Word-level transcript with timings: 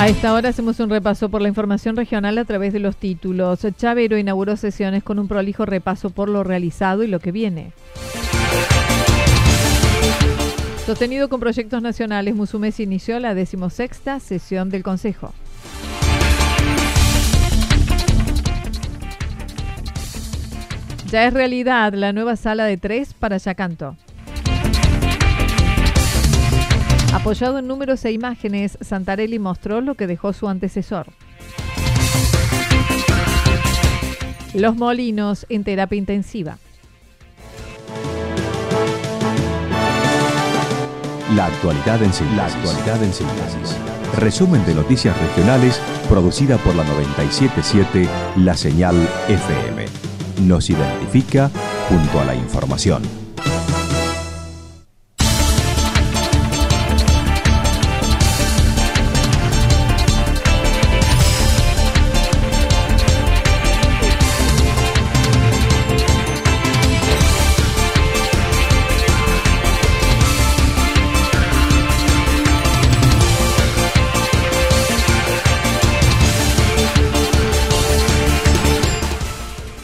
A 0.00 0.08
esta 0.08 0.32
hora 0.32 0.48
hacemos 0.48 0.80
un 0.80 0.88
repaso 0.88 1.28
por 1.28 1.42
la 1.42 1.48
información 1.48 1.94
regional 1.94 2.38
a 2.38 2.46
través 2.46 2.72
de 2.72 2.78
los 2.78 2.96
títulos. 2.96 3.60
Chavero 3.76 4.16
inauguró 4.16 4.56
sesiones 4.56 5.02
con 5.02 5.18
un 5.18 5.28
prolijo 5.28 5.66
repaso 5.66 6.08
por 6.08 6.30
lo 6.30 6.42
realizado 6.42 7.02
y 7.02 7.06
lo 7.06 7.20
que 7.20 7.32
viene. 7.32 7.72
Sostenido 10.86 11.28
con 11.28 11.38
proyectos 11.38 11.82
nacionales, 11.82 12.34
Musumes 12.34 12.80
inició 12.80 13.20
la 13.20 13.34
decimosexta 13.34 14.20
sesión 14.20 14.70
del 14.70 14.82
Consejo. 14.82 15.34
Ya 21.10 21.26
es 21.26 21.34
realidad 21.34 21.92
la 21.92 22.14
nueva 22.14 22.36
sala 22.36 22.64
de 22.64 22.78
tres 22.78 23.12
para 23.12 23.36
Yacanto. 23.36 23.96
Apoyado 27.12 27.58
en 27.58 27.66
números 27.66 28.04
e 28.04 28.12
imágenes, 28.12 28.78
Santarelli 28.80 29.40
mostró 29.40 29.80
lo 29.80 29.96
que 29.96 30.06
dejó 30.06 30.32
su 30.32 30.48
antecesor. 30.48 31.06
Los 34.54 34.76
molinos 34.76 35.44
en 35.48 35.64
terapia 35.64 35.98
intensiva. 35.98 36.58
La 41.34 41.46
actualidad 41.46 42.00
en 42.02 42.12
síntesis. 42.12 42.36
La 42.36 42.46
actualidad 42.46 43.02
en 43.02 43.12
síntesis. 43.12 43.76
Resumen 44.16 44.64
de 44.64 44.74
noticias 44.74 45.16
regionales 45.20 45.80
producida 46.08 46.58
por 46.58 46.76
la 46.76 46.84
977 46.84 48.08
La 48.36 48.56
Señal 48.56 48.96
FM. 49.28 49.86
Nos 50.46 50.70
identifica 50.70 51.50
junto 51.88 52.20
a 52.20 52.24
la 52.24 52.34
información. 52.34 53.19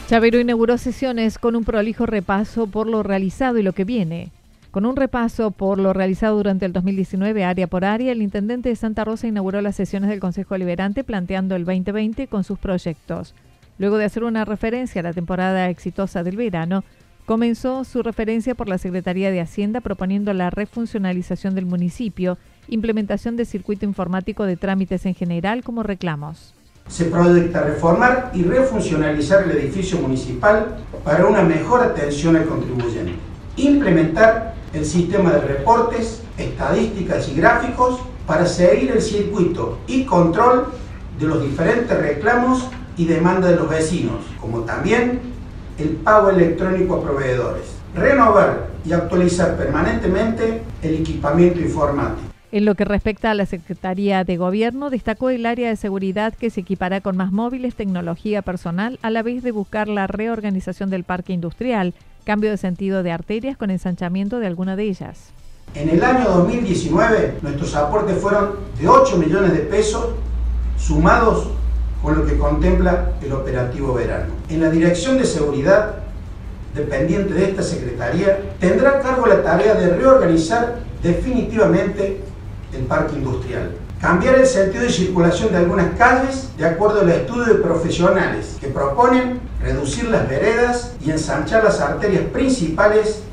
Chavero 0.07 0.39
inauguró 0.39 0.77
sesiones 0.77 1.37
con 1.37 1.57
un 1.57 1.65
prolijo 1.65 2.05
repaso 2.05 2.67
por 2.67 2.87
lo 2.87 3.03
realizado 3.03 3.57
y 3.57 3.61
lo 3.61 3.73
que 3.73 3.83
viene. 3.83 4.31
Con 4.71 4.85
un 4.85 4.95
repaso 4.95 5.51
por 5.51 5.79
lo 5.79 5.91
realizado 5.91 6.37
durante 6.37 6.65
el 6.65 6.71
2019 6.71 7.43
área 7.43 7.67
por 7.67 7.83
área, 7.83 8.13
el 8.13 8.21
intendente 8.21 8.69
de 8.69 8.77
Santa 8.77 9.03
Rosa 9.03 9.27
inauguró 9.27 9.59
las 9.59 9.75
sesiones 9.75 10.09
del 10.09 10.21
Consejo 10.21 10.57
Liberante 10.57 11.03
planteando 11.03 11.57
el 11.57 11.65
2020 11.65 12.27
con 12.27 12.45
sus 12.45 12.57
proyectos. 12.57 13.35
Luego 13.79 13.97
de 13.97 14.05
hacer 14.05 14.23
una 14.23 14.45
referencia 14.45 15.01
a 15.01 15.03
la 15.03 15.11
temporada 15.11 15.69
exitosa 15.69 16.23
del 16.23 16.37
verano, 16.37 16.85
comenzó 17.25 17.83
su 17.83 18.01
referencia 18.01 18.55
por 18.55 18.69
la 18.69 18.77
Secretaría 18.77 19.29
de 19.29 19.41
Hacienda 19.41 19.81
proponiendo 19.81 20.31
la 20.31 20.49
refuncionalización 20.49 21.53
del 21.53 21.65
municipio, 21.65 22.37
implementación 22.69 23.35
de 23.35 23.43
circuito 23.43 23.83
informático 23.83 24.45
de 24.45 24.55
trámites 24.55 25.05
en 25.05 25.15
general 25.15 25.65
como 25.65 25.83
reclamos 25.83 26.53
se 26.87 27.05
proyecta 27.05 27.61
reformar 27.61 28.31
y 28.33 28.43
refuncionalizar 28.43 29.43
el 29.43 29.51
edificio 29.51 29.99
municipal 29.99 30.77
para 31.03 31.25
una 31.25 31.41
mejor 31.41 31.81
atención 31.81 32.35
al 32.35 32.45
contribuyente. 32.45 33.13
Implementar 33.57 34.55
el 34.73 34.85
sistema 34.85 35.31
de 35.31 35.41
reportes, 35.41 36.21
estadísticas 36.37 37.27
y 37.29 37.35
gráficos 37.35 37.99
para 38.25 38.45
seguir 38.45 38.91
el 38.91 39.01
circuito 39.01 39.79
y 39.87 40.05
control 40.05 40.67
de 41.19 41.25
los 41.25 41.41
diferentes 41.41 41.97
reclamos 41.97 42.67
y 42.97 43.05
demandas 43.05 43.51
de 43.51 43.55
los 43.57 43.69
vecinos, 43.69 44.25
como 44.39 44.61
también 44.61 45.21
el 45.77 45.89
pago 45.89 46.29
electrónico 46.29 46.95
a 46.95 47.03
proveedores. 47.03 47.75
Renovar 47.95 48.67
y 48.85 48.93
actualizar 48.93 49.55
permanentemente 49.57 50.61
el 50.81 50.95
equipamiento 50.95 51.59
informático 51.59 52.26
en 52.51 52.65
lo 52.65 52.75
que 52.75 52.85
respecta 52.85 53.31
a 53.31 53.33
la 53.33 53.45
Secretaría 53.45 54.23
de 54.23 54.37
Gobierno, 54.37 54.89
destacó 54.89 55.29
el 55.29 55.45
área 55.45 55.69
de 55.69 55.75
seguridad 55.75 56.33
que 56.33 56.49
se 56.49 56.61
equipará 56.61 57.01
con 57.01 57.17
más 57.17 57.31
móviles, 57.31 57.75
tecnología 57.75 58.41
personal, 58.41 58.99
a 59.01 59.09
la 59.09 59.21
vez 59.21 59.43
de 59.43 59.51
buscar 59.51 59.87
la 59.89 60.07
reorganización 60.07 60.89
del 60.89 61.03
parque 61.03 61.33
industrial, 61.33 61.93
cambio 62.23 62.49
de 62.49 62.57
sentido 62.57 63.03
de 63.03 63.11
arterias 63.11 63.57
con 63.57 63.69
ensanchamiento 63.69 64.39
de 64.39 64.47
alguna 64.47 64.75
de 64.75 64.83
ellas. 64.83 65.31
En 65.75 65.89
el 65.89 66.01
año 66.03 66.29
2019, 66.29 67.39
nuestros 67.41 67.75
aportes 67.75 68.17
fueron 68.17 68.55
de 68.79 68.87
8 68.87 69.17
millones 69.17 69.51
de 69.51 69.59
pesos, 69.59 70.11
sumados 70.77 71.49
con 72.01 72.17
lo 72.17 72.25
que 72.25 72.37
contempla 72.37 73.11
el 73.21 73.33
operativo 73.33 73.93
verano. 73.93 74.33
En 74.49 74.61
la 74.61 74.69
Dirección 74.69 75.17
de 75.17 75.25
Seguridad, 75.25 75.95
dependiente 76.73 77.33
de 77.33 77.49
esta 77.49 77.63
Secretaría, 77.63 78.39
tendrá 78.59 79.01
cargo 79.01 79.25
la 79.25 79.43
tarea 79.43 79.73
de 79.73 79.95
reorganizar 79.97 80.77
definitivamente 81.03 82.21
el 82.77 82.85
parque 82.85 83.15
industrial. 83.15 83.71
Cambiar 83.99 84.35
el 84.35 84.45
sentido 84.45 84.83
de 84.83 84.89
circulación 84.89 85.51
de 85.51 85.57
algunas 85.57 85.95
calles 85.97 86.49
de 86.57 86.65
acuerdo 86.65 87.01
al 87.01 87.09
estudio 87.09 87.45
de 87.45 87.55
profesionales 87.55 88.57
que 88.59 88.67
proponen 88.67 89.39
reducir 89.61 90.09
las 90.09 90.29
veredas 90.29 90.95
y 91.03 91.11
ensanchar 91.11 91.63
las 91.63 91.79
arterias 91.81 92.23
principales 92.25 93.23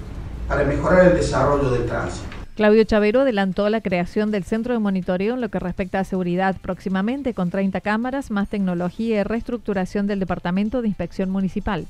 para 0.49 0.65
mejorar 0.65 1.07
el 1.07 1.15
desarrollo 1.15 1.71
del 1.71 1.87
tránsito. 1.87 2.25
Claudio 2.57 2.85
Chavero 2.85 3.23
adelantó 3.23 3.69
la 3.69 3.81
creación 3.81 4.31
del 4.31 4.45
centro 4.45 4.75
de 4.75 4.79
monitoreo 4.79 5.35
en 5.35 5.41
lo 5.41 5.49
que 5.49 5.59
respecta 5.59 5.99
a 5.99 6.05
seguridad 6.05 6.55
próximamente 6.63 7.35
con 7.35 7.51
30 7.51 7.81
cámaras, 7.81 8.31
más 8.31 8.49
tecnología 8.49 9.21
y 9.21 9.23
reestructuración 9.25 10.07
del 10.07 10.21
Departamento 10.21 10.81
de 10.81 10.89
Inspección 10.89 11.31
Municipal. 11.31 11.87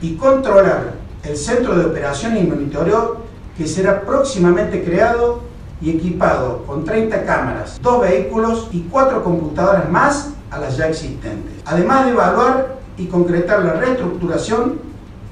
Y 0.00 0.14
controlar 0.14 0.94
el 1.24 1.36
centro 1.36 1.78
de 1.78 1.84
operación 1.84 2.38
y 2.38 2.42
monitoreo 2.42 3.22
que 3.58 3.66
será 3.66 4.00
próximamente 4.00 4.82
creado 4.82 5.42
y 5.80 5.90
equipado 5.90 6.64
con 6.66 6.84
30 6.84 7.24
cámaras, 7.24 7.80
dos 7.82 8.00
vehículos 8.02 8.68
y 8.72 8.82
cuatro 8.82 9.22
computadoras 9.22 9.88
más 9.90 10.30
a 10.50 10.58
las 10.58 10.76
ya 10.76 10.88
existentes. 10.88 11.52
Además 11.64 12.06
de 12.06 12.12
evaluar 12.12 12.78
y 12.96 13.06
concretar 13.06 13.64
la 13.64 13.74
reestructuración 13.74 14.80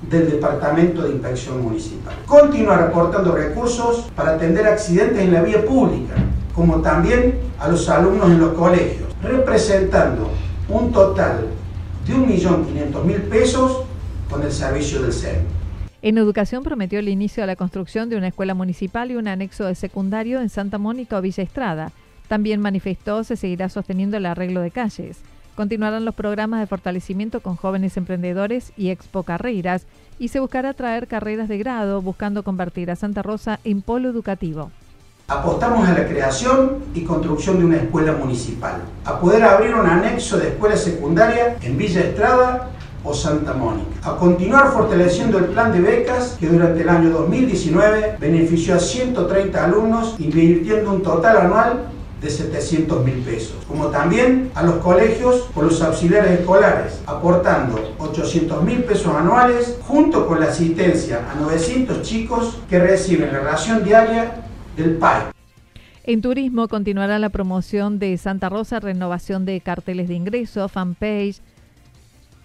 del 0.08 0.30
Departamento 0.30 1.02
de 1.02 1.10
Inspección 1.10 1.62
Municipal. 1.62 2.14
Continuar 2.26 2.80
aportando 2.82 3.32
recursos 3.32 4.06
para 4.14 4.32
atender 4.32 4.66
accidentes 4.66 5.18
en 5.18 5.32
la 5.32 5.42
vía 5.42 5.64
pública, 5.64 6.14
como 6.54 6.76
también 6.76 7.40
a 7.58 7.68
los 7.68 7.88
alumnos 7.88 8.30
en 8.30 8.38
los 8.38 8.52
colegios, 8.54 9.08
representando 9.22 10.30
un 10.68 10.92
total 10.92 11.46
de 12.06 12.14
1.500.000 12.14 13.28
pesos 13.28 13.82
con 14.30 14.42
el 14.42 14.52
servicio 14.52 15.02
del 15.02 15.12
CEN. 15.12 15.56
En 16.06 16.18
educación 16.18 16.62
prometió 16.62 17.00
el 17.00 17.08
inicio 17.08 17.42
de 17.42 17.48
la 17.48 17.56
construcción 17.56 18.08
de 18.08 18.16
una 18.16 18.28
escuela 18.28 18.54
municipal 18.54 19.10
y 19.10 19.16
un 19.16 19.26
anexo 19.26 19.64
de 19.64 19.74
secundario 19.74 20.40
en 20.40 20.50
Santa 20.50 20.78
Mónica 20.78 21.18
o 21.18 21.20
Villa 21.20 21.42
Estrada. 21.42 21.90
También 22.28 22.60
manifestó 22.60 23.24
se 23.24 23.34
seguirá 23.34 23.68
sosteniendo 23.68 24.16
el 24.16 24.26
arreglo 24.26 24.60
de 24.60 24.70
calles. 24.70 25.18
Continuarán 25.56 26.04
los 26.04 26.14
programas 26.14 26.60
de 26.60 26.68
fortalecimiento 26.68 27.40
con 27.40 27.56
jóvenes 27.56 27.96
emprendedores 27.96 28.72
y 28.76 28.90
expo 28.90 29.24
carreras 29.24 29.84
y 30.20 30.28
se 30.28 30.38
buscará 30.38 30.74
traer 30.74 31.08
carreras 31.08 31.48
de 31.48 31.58
grado 31.58 32.00
buscando 32.00 32.44
convertir 32.44 32.88
a 32.92 32.94
Santa 32.94 33.22
Rosa 33.22 33.58
en 33.64 33.82
polo 33.82 34.08
educativo. 34.08 34.70
Apostamos 35.26 35.88
a 35.88 35.92
la 35.92 36.06
creación 36.06 36.84
y 36.94 37.02
construcción 37.02 37.58
de 37.58 37.64
una 37.64 37.78
escuela 37.78 38.12
municipal, 38.12 38.80
a 39.04 39.18
poder 39.18 39.42
abrir 39.42 39.74
un 39.74 39.84
anexo 39.84 40.38
de 40.38 40.50
escuela 40.50 40.76
secundaria 40.76 41.56
en 41.62 41.76
Villa 41.76 42.02
Estrada 42.02 42.70
o 43.06 43.14
Santa 43.14 43.54
Mónica, 43.54 43.86
a 44.02 44.16
continuar 44.16 44.72
fortaleciendo 44.72 45.38
el 45.38 45.46
plan 45.46 45.72
de 45.72 45.80
becas 45.80 46.36
que 46.40 46.48
durante 46.48 46.82
el 46.82 46.88
año 46.88 47.10
2019 47.10 48.16
benefició 48.18 48.74
a 48.74 48.80
130 48.80 49.64
alumnos 49.64 50.16
invirtiendo 50.18 50.92
un 50.92 51.02
total 51.02 51.38
anual 51.38 51.86
de 52.20 52.30
700 52.30 53.04
mil 53.04 53.18
pesos, 53.18 53.56
como 53.68 53.86
también 53.88 54.50
a 54.54 54.62
los 54.62 54.76
colegios 54.76 55.42
por 55.54 55.64
los 55.64 55.80
auxiliares 55.82 56.40
escolares, 56.40 57.00
aportando 57.06 57.94
800 57.98 58.62
mil 58.64 58.82
pesos 58.84 59.14
anuales 59.14 59.78
junto 59.82 60.26
con 60.26 60.40
la 60.40 60.46
asistencia 60.46 61.20
a 61.30 61.40
900 61.40 62.02
chicos 62.02 62.58
que 62.68 62.78
reciben 62.78 63.32
la 63.32 63.40
ración 63.40 63.84
diaria 63.84 64.42
del 64.76 64.96
PAI. 64.96 65.36
En 66.04 66.22
turismo 66.22 66.68
continuará 66.68 67.18
la 67.18 67.30
promoción 67.30 67.98
de 67.98 68.16
Santa 68.16 68.48
Rosa, 68.48 68.80
renovación 68.80 69.44
de 69.44 69.60
carteles 69.60 70.08
de 70.08 70.14
ingreso, 70.14 70.68
fanpage, 70.68 71.40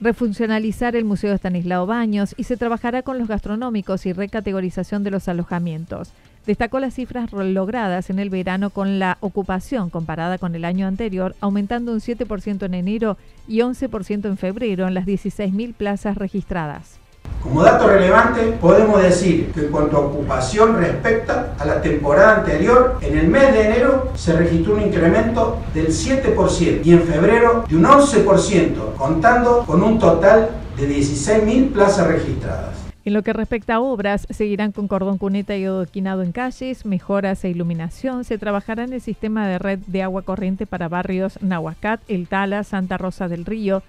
refuncionalizar 0.01 0.95
el 0.95 1.05
Museo 1.05 1.33
Estanislao 1.33 1.85
Baños 1.85 2.33
y 2.35 2.43
se 2.43 2.57
trabajará 2.57 3.03
con 3.03 3.19
los 3.19 3.27
gastronómicos 3.27 4.05
y 4.07 4.13
recategorización 4.13 5.03
de 5.03 5.11
los 5.11 5.27
alojamientos. 5.27 6.11
Destacó 6.45 6.79
las 6.79 6.95
cifras 6.95 7.31
logradas 7.31 8.09
en 8.09 8.17
el 8.17 8.31
verano 8.31 8.71
con 8.71 8.97
la 8.97 9.19
ocupación 9.21 9.91
comparada 9.91 10.39
con 10.39 10.55
el 10.55 10.65
año 10.65 10.87
anterior, 10.87 11.35
aumentando 11.39 11.93
un 11.93 11.99
7% 11.99 12.65
en 12.65 12.73
enero 12.73 13.17
y 13.47 13.59
11% 13.59 14.25
en 14.25 14.37
febrero 14.37 14.87
en 14.87 14.95
las 14.95 15.05
16.000 15.05 15.75
plazas 15.75 16.17
registradas. 16.17 17.00
Como 17.41 17.63
dato 17.63 17.87
relevante, 17.87 18.43
podemos 18.61 19.01
decir 19.01 19.51
que 19.51 19.61
en 19.61 19.71
cuanto 19.71 19.97
a 19.97 20.01
ocupación 20.01 20.77
respecta 20.77 21.55
a 21.57 21.65
la 21.65 21.81
temporada 21.81 22.37
anterior, 22.37 22.99
en 23.01 23.17
el 23.17 23.27
mes 23.27 23.51
de 23.51 23.65
enero 23.65 24.11
se 24.13 24.33
registró 24.33 24.75
un 24.75 24.83
incremento 24.83 25.57
del 25.73 25.87
7% 25.87 26.81
y 26.85 26.93
en 26.93 27.01
febrero 27.01 27.65
de 27.67 27.75
un 27.75 27.83
11%, 27.83 28.95
contando 28.95 29.63
con 29.65 29.81
un 29.81 29.97
total 29.97 30.51
de 30.77 30.87
16.000 30.87 31.71
plazas 31.73 32.07
registradas. 32.07 32.75
En 33.03 33.13
lo 33.15 33.23
que 33.23 33.33
respecta 33.33 33.75
a 33.75 33.79
obras, 33.81 34.27
seguirán 34.29 34.71
con 34.71 34.87
cordón 34.87 35.17
cuneta 35.17 35.57
y 35.57 35.65
adoquinado 35.65 36.21
en 36.21 36.31
calles, 36.31 36.85
mejoras 36.85 37.43
e 37.43 37.49
iluminación. 37.49 38.23
Se 38.23 38.37
trabajará 38.37 38.83
en 38.83 38.93
el 38.93 39.01
sistema 39.01 39.47
de 39.47 39.57
red 39.57 39.79
de 39.87 40.03
agua 40.03 40.21
corriente 40.21 40.67
para 40.67 40.87
barrios 40.87 41.41
Nahuacat, 41.41 42.01
El 42.07 42.27
Tala, 42.27 42.63
Santa 42.63 42.99
Rosa 42.99 43.27
del 43.27 43.45
Río, 43.45 43.81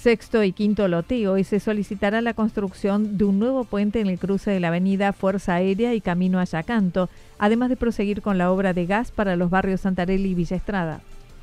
sexto 0.00 0.44
y 0.44 0.52
quinto 0.52 0.86
loteo 0.86 1.38
y 1.38 1.44
se 1.44 1.58
solicitará 1.58 2.20
la 2.20 2.34
construcción 2.34 3.18
de 3.18 3.24
un 3.24 3.38
nuevo 3.38 3.64
puente 3.64 4.00
en 4.00 4.06
el 4.06 4.18
cruce 4.18 4.50
de 4.50 4.60
la 4.60 4.68
avenida 4.68 5.12
Fuerza 5.12 5.54
Aérea 5.54 5.92
y 5.94 6.00
Camino 6.00 6.38
Ayacanto, 6.38 7.08
además 7.38 7.68
de 7.68 7.76
proseguir 7.76 8.22
con 8.22 8.38
la 8.38 8.52
obra 8.52 8.72
de 8.72 8.86
gas 8.86 9.10
para 9.10 9.34
los 9.34 9.50
barrios 9.50 9.80
Santarelli 9.80 10.30
y 10.30 10.34
Villa 10.34 10.56
Estrada. 10.56 11.00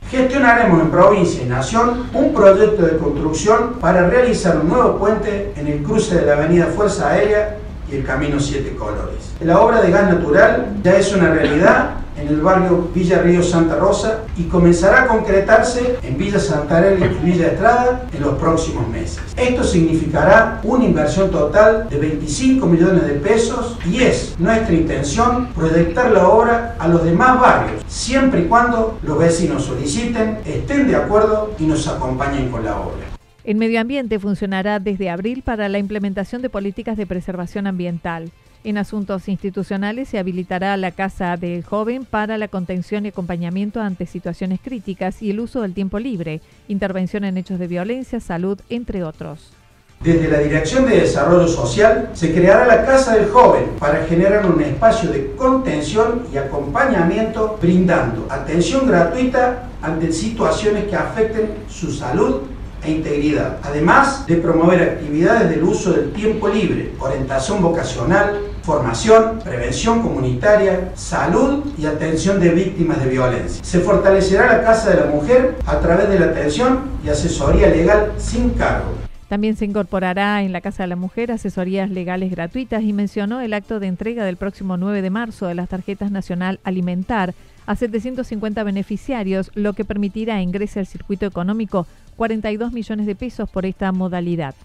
Gestionaremos 0.10 0.82
en 0.82 0.92
provincia 0.92 1.44
y 1.44 1.48
nación 1.48 2.06
un 2.14 2.34
proyecto 2.34 2.84
de 2.84 2.98
construcción 2.98 3.74
para 3.82 4.08
realizar 4.08 4.58
un 4.58 4.70
nuevo 4.70 4.98
puente 4.98 5.52
en 5.58 5.68
el 5.68 5.84
cruce 5.84 6.16
de 6.16 6.26
la 6.26 6.34
avenida 6.34 6.68
Fuerza 6.68 7.12
Aérea 7.12 7.58
y 7.92 7.96
el 7.96 8.06
Camino 8.06 8.40
Siete 8.40 8.76
Colores. 8.76 9.34
La 9.42 9.60
obra 9.60 9.82
de 9.82 9.92
gas 9.92 10.10
natural 10.10 10.78
ya 10.82 10.96
es 10.96 11.14
una 11.14 11.32
realidad 11.32 12.05
en 12.18 12.28
el 12.28 12.42
barrio 12.42 12.90
Villa 12.94 13.22
Río 13.22 13.44
Santa 13.44 13.76
Rosa 13.76 14.24
y 14.38 14.44
comenzará 14.44 15.04
a 15.04 15.08
concretarse 15.08 15.98
en 16.02 16.18
Villa 16.18 16.40
Santarelli 16.40 17.06
y 17.06 17.26
Villa 17.26 17.48
Estrada 17.48 18.08
en 18.14 18.22
los 18.22 18.36
próximos 18.36 18.88
meses. 18.88 19.22
Esto 19.38 19.64
significará 19.64 20.60
una 20.64 20.86
inversión 20.86 21.30
total 21.32 21.88
de 21.90 21.98
25 21.98 22.66
millones 22.66 23.06
de 23.08 23.14
pesos 23.16 23.78
y 23.86 24.02
es 24.02 24.36
nuestra 24.40 24.74
intención 24.74 25.48
proyectar 25.54 26.12
la 26.12 26.28
obra 26.28 26.76
a 26.80 26.88
los 26.88 27.04
demás 27.04 27.40
barrios, 27.40 27.84
siempre 27.88 28.42
y 28.42 28.46
cuando 28.46 28.98
los 29.04 29.18
vecinos 29.18 29.66
soliciten, 29.66 30.40
estén 30.46 30.88
de 30.88 30.96
acuerdo 30.96 31.54
y 31.60 31.64
nos 31.66 31.88
acompañen 31.88 32.50
con 32.50 32.64
la 32.64 32.80
obra. 32.80 33.06
En 33.44 33.60
medio 33.60 33.80
ambiente 33.80 34.18
funcionará 34.18 34.80
desde 34.80 35.10
abril 35.10 35.44
para 35.44 35.70
la 35.70 35.78
implementación 35.78 36.42
de 36.42 36.50
políticas 36.50 36.98
de 36.98 37.06
preservación 37.06 37.68
ambiental. 37.68 38.32
En 38.66 38.80
asuntos 38.80 39.28
institucionales 39.28 40.10
se 40.10 40.18
habilitará 40.18 40.76
la 40.76 40.90
Casa 40.90 41.38
del 41.38 41.64
Joven 41.64 42.04
para 42.04 42.40
la 42.40 42.48
contención 42.48 43.06
y 43.06 43.10
acompañamiento 43.10 43.80
ante 43.80 44.08
situaciones 44.08 44.60
críticas 44.60 45.22
y 45.22 45.30
el 45.30 45.40
uso 45.40 45.62
del 45.62 45.76
tiempo 45.76 46.00
libre, 46.00 46.42
intervención 46.68 47.26
en 47.26 47.38
hechos 47.38 47.60
de 47.60 47.68
violencia, 47.68 48.20
salud, 48.20 48.60
entre 48.70 49.04
otros. 49.04 49.52
Desde 50.00 50.28
la 50.30 50.40
Dirección 50.40 50.88
de 50.88 51.02
Desarrollo 51.02 51.48
Social 51.48 52.10
se 52.14 52.34
creará 52.34 52.66
la 52.66 52.84
Casa 52.88 53.16
del 53.16 53.30
Joven 53.30 53.66
para 53.78 54.04
generar 54.06 54.48
un 54.48 54.60
espacio 54.60 55.12
de 55.12 55.36
contención 55.36 56.24
y 56.34 56.38
acompañamiento 56.38 57.60
brindando 57.62 58.26
atención 58.32 58.88
gratuita 58.88 59.70
ante 59.84 60.12
situaciones 60.12 60.86
que 60.86 60.96
afecten 60.96 61.52
su 61.70 61.92
salud 61.92 62.42
e 62.84 62.92
integridad, 62.92 63.60
además 63.62 64.26
de 64.26 64.38
promover 64.38 64.82
actividades 64.82 65.52
del 65.52 65.64
uso 65.64 65.94
del 65.94 66.12
tiempo 66.14 66.48
libre, 66.48 66.94
orientación 67.00 67.62
vocacional, 67.62 68.40
formación, 68.66 69.40
prevención 69.44 70.02
comunitaria, 70.02 70.92
salud 70.96 71.64
y 71.78 71.86
atención 71.86 72.40
de 72.40 72.50
víctimas 72.50 73.00
de 73.00 73.10
violencia. 73.10 73.64
Se 73.64 73.80
fortalecerá 73.80 74.48
la 74.48 74.64
Casa 74.64 74.90
de 74.90 75.02
la 75.02 75.12
Mujer 75.12 75.56
a 75.68 75.80
través 75.80 76.10
de 76.10 76.20
la 76.20 76.26
atención 76.28 76.80
y 77.06 77.10
asesoría 77.10 77.70
legal 77.70 78.14
sin 78.18 78.50
cargo. 78.50 78.88
También 79.30 79.56
se 79.56 79.66
incorporará 79.66 80.42
en 80.42 80.52
la 80.52 80.62
Casa 80.62 80.84
de 80.84 80.88
la 80.88 80.96
Mujer 80.96 81.32
asesorías 81.32 81.92
legales 81.92 82.32
gratuitas 82.32 82.84
y 82.84 82.92
mencionó 82.92 83.40
el 83.42 83.54
acto 83.54 83.80
de 83.80 83.88
entrega 83.88 84.26
del 84.26 84.38
próximo 84.38 84.78
9 84.78 85.04
de 85.04 85.10
marzo 85.12 85.46
de 85.46 85.56
las 85.56 85.70
tarjetas 85.70 86.10
Nacional 86.10 86.60
Alimentar 86.64 87.36
a 87.68 87.76
750 87.76 88.64
beneficiarios, 88.64 89.52
lo 89.54 89.74
que 89.74 89.86
permitirá 89.86 90.42
ingrese 90.42 90.80
al 90.80 90.88
circuito 90.88 91.26
económico 91.26 91.86
42 92.16 92.72
millones 92.72 93.06
de 93.06 93.16
pesos 93.16 93.50
por 93.50 93.66
esta 93.66 93.92
modalidad. 93.92 94.56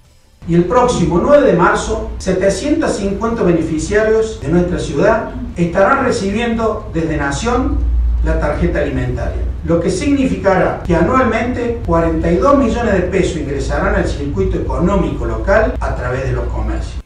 Y 0.48 0.54
el 0.54 0.64
próximo 0.64 1.20
9 1.22 1.46
de 1.46 1.52
marzo, 1.52 2.10
750 2.18 3.42
beneficiarios 3.42 4.40
de 4.40 4.48
nuestra 4.48 4.78
ciudad 4.78 5.30
estarán 5.56 6.04
recibiendo 6.04 6.90
desde 6.92 7.16
Nación 7.16 7.78
la 8.24 8.38
tarjeta 8.38 8.80
alimentaria, 8.80 9.42
lo 9.64 9.80
que 9.80 9.90
significará 9.90 10.82
que 10.84 10.94
anualmente 10.94 11.80
42 11.86 12.58
millones 12.58 12.92
de 12.94 13.00
pesos 13.02 13.38
ingresarán 13.38 13.94
al 13.94 14.06
circuito 14.06 14.58
económico 14.58 15.24
local 15.24 15.74
a 15.80 15.94
través 15.94 16.24
de 16.24 16.32
los 16.32 16.44
comercios. 16.48 17.02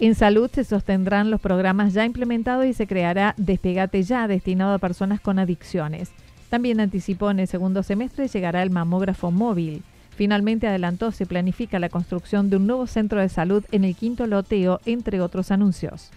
En 0.00 0.14
salud 0.14 0.50
se 0.52 0.64
sostendrán 0.64 1.30
los 1.30 1.40
programas 1.40 1.92
ya 1.92 2.04
implementados 2.04 2.66
y 2.66 2.74
se 2.74 2.86
creará 2.86 3.34
Despegate 3.36 4.02
Ya 4.02 4.26
destinado 4.26 4.74
a 4.74 4.78
personas 4.78 5.20
con 5.20 5.38
adicciones. 5.38 6.10
También 6.50 6.80
anticipó 6.80 7.30
en 7.30 7.40
el 7.40 7.48
segundo 7.48 7.82
semestre 7.82 8.28
llegará 8.28 8.62
el 8.62 8.70
mamógrafo 8.70 9.30
móvil. 9.30 9.82
Finalmente 10.16 10.68
adelantó 10.68 11.10
se 11.10 11.26
planifica 11.26 11.80
la 11.80 11.88
construcción 11.88 12.48
de 12.48 12.56
un 12.56 12.66
nuevo 12.66 12.86
centro 12.86 13.20
de 13.20 13.28
salud 13.28 13.64
en 13.72 13.84
el 13.84 13.96
quinto 13.96 14.26
loteo, 14.26 14.80
entre 14.86 15.20
otros 15.20 15.50
anuncios. 15.50 16.10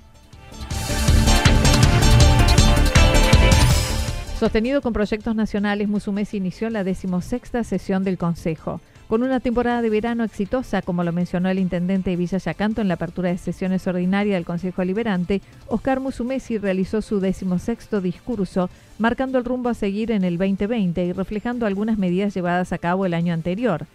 Sostenido 4.39 4.84
con 4.84 4.94
proyectos 4.94 5.36
nacionales, 5.36 5.88
Musumés 5.88 6.36
inició 6.36 6.70
la 6.70 6.84
decimosexta 6.84 7.63
sesión 7.63 8.04
del 8.04 8.20
Consejo. 8.20 8.82
Con 9.08 9.24
una 9.24 9.40
temporada 9.40 9.82
de 9.82 9.90
verano 9.90 10.26
exitosa, 10.26 10.82
como 10.82 11.02
lo 11.02 11.14
mencionó 11.14 11.48
el 11.48 11.60
intendente 11.60 12.10
de 12.10 12.18
Villa 12.18 12.40
Yacanto 12.40 12.82
en 12.82 12.90
la 12.90 12.96
apertura 12.96 13.30
de 13.30 13.38
sesiones 13.38 13.88
ordinarias 13.88 14.36
del 14.36 14.46
Consejo 14.46 14.84
Liberante, 14.84 15.42
Oscar 15.68 16.02
Musumesi 16.02 16.58
realizó 16.58 17.02
su 17.02 17.22
decimosexto 17.22 18.02
discurso, 18.02 18.70
marcando 19.00 19.38
el 19.38 19.46
rumbo 19.46 19.70
a 19.70 19.76
seguir 19.76 20.12
en 20.12 20.26
el 20.26 20.38
2020 20.38 21.06
y 21.06 21.14
reflejando 21.14 21.66
algunas 21.66 21.98
medidas 21.98 22.34
llevadas 22.34 22.74
a 22.74 22.80
cabo 22.80 23.06
el 23.06 23.14
año 23.14 23.34
anterior. 23.34 23.86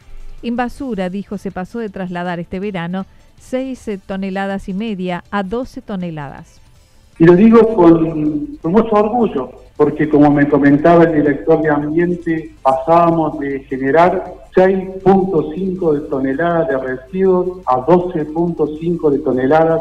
En 0.42 0.56
basura, 0.56 1.10
dijo, 1.10 1.36
se 1.36 1.50
pasó 1.50 1.78
de 1.78 1.90
trasladar 1.90 2.40
este 2.40 2.58
verano 2.58 3.04
6 3.38 4.00
toneladas 4.06 4.70
y 4.70 4.72
media 4.72 5.24
a 5.30 5.42
12 5.42 5.82
toneladas. 5.82 6.61
Y 7.18 7.24
lo 7.24 7.36
digo 7.36 7.74
con, 7.74 8.58
mucho 8.62 8.94
orgullo, 8.94 9.50
porque 9.76 10.08
como 10.08 10.30
me 10.30 10.48
comentaba 10.48 11.04
el 11.04 11.14
director 11.14 11.60
de 11.60 11.70
Ambiente, 11.70 12.54
pasábamos 12.62 13.38
de 13.38 13.60
generar 13.64 14.34
6.5 14.54 15.92
de 15.92 16.00
toneladas 16.08 16.68
de 16.68 16.78
residuos 16.78 17.58
a 17.66 17.84
12.5 17.86 19.10
de 19.10 19.18
toneladas 19.18 19.80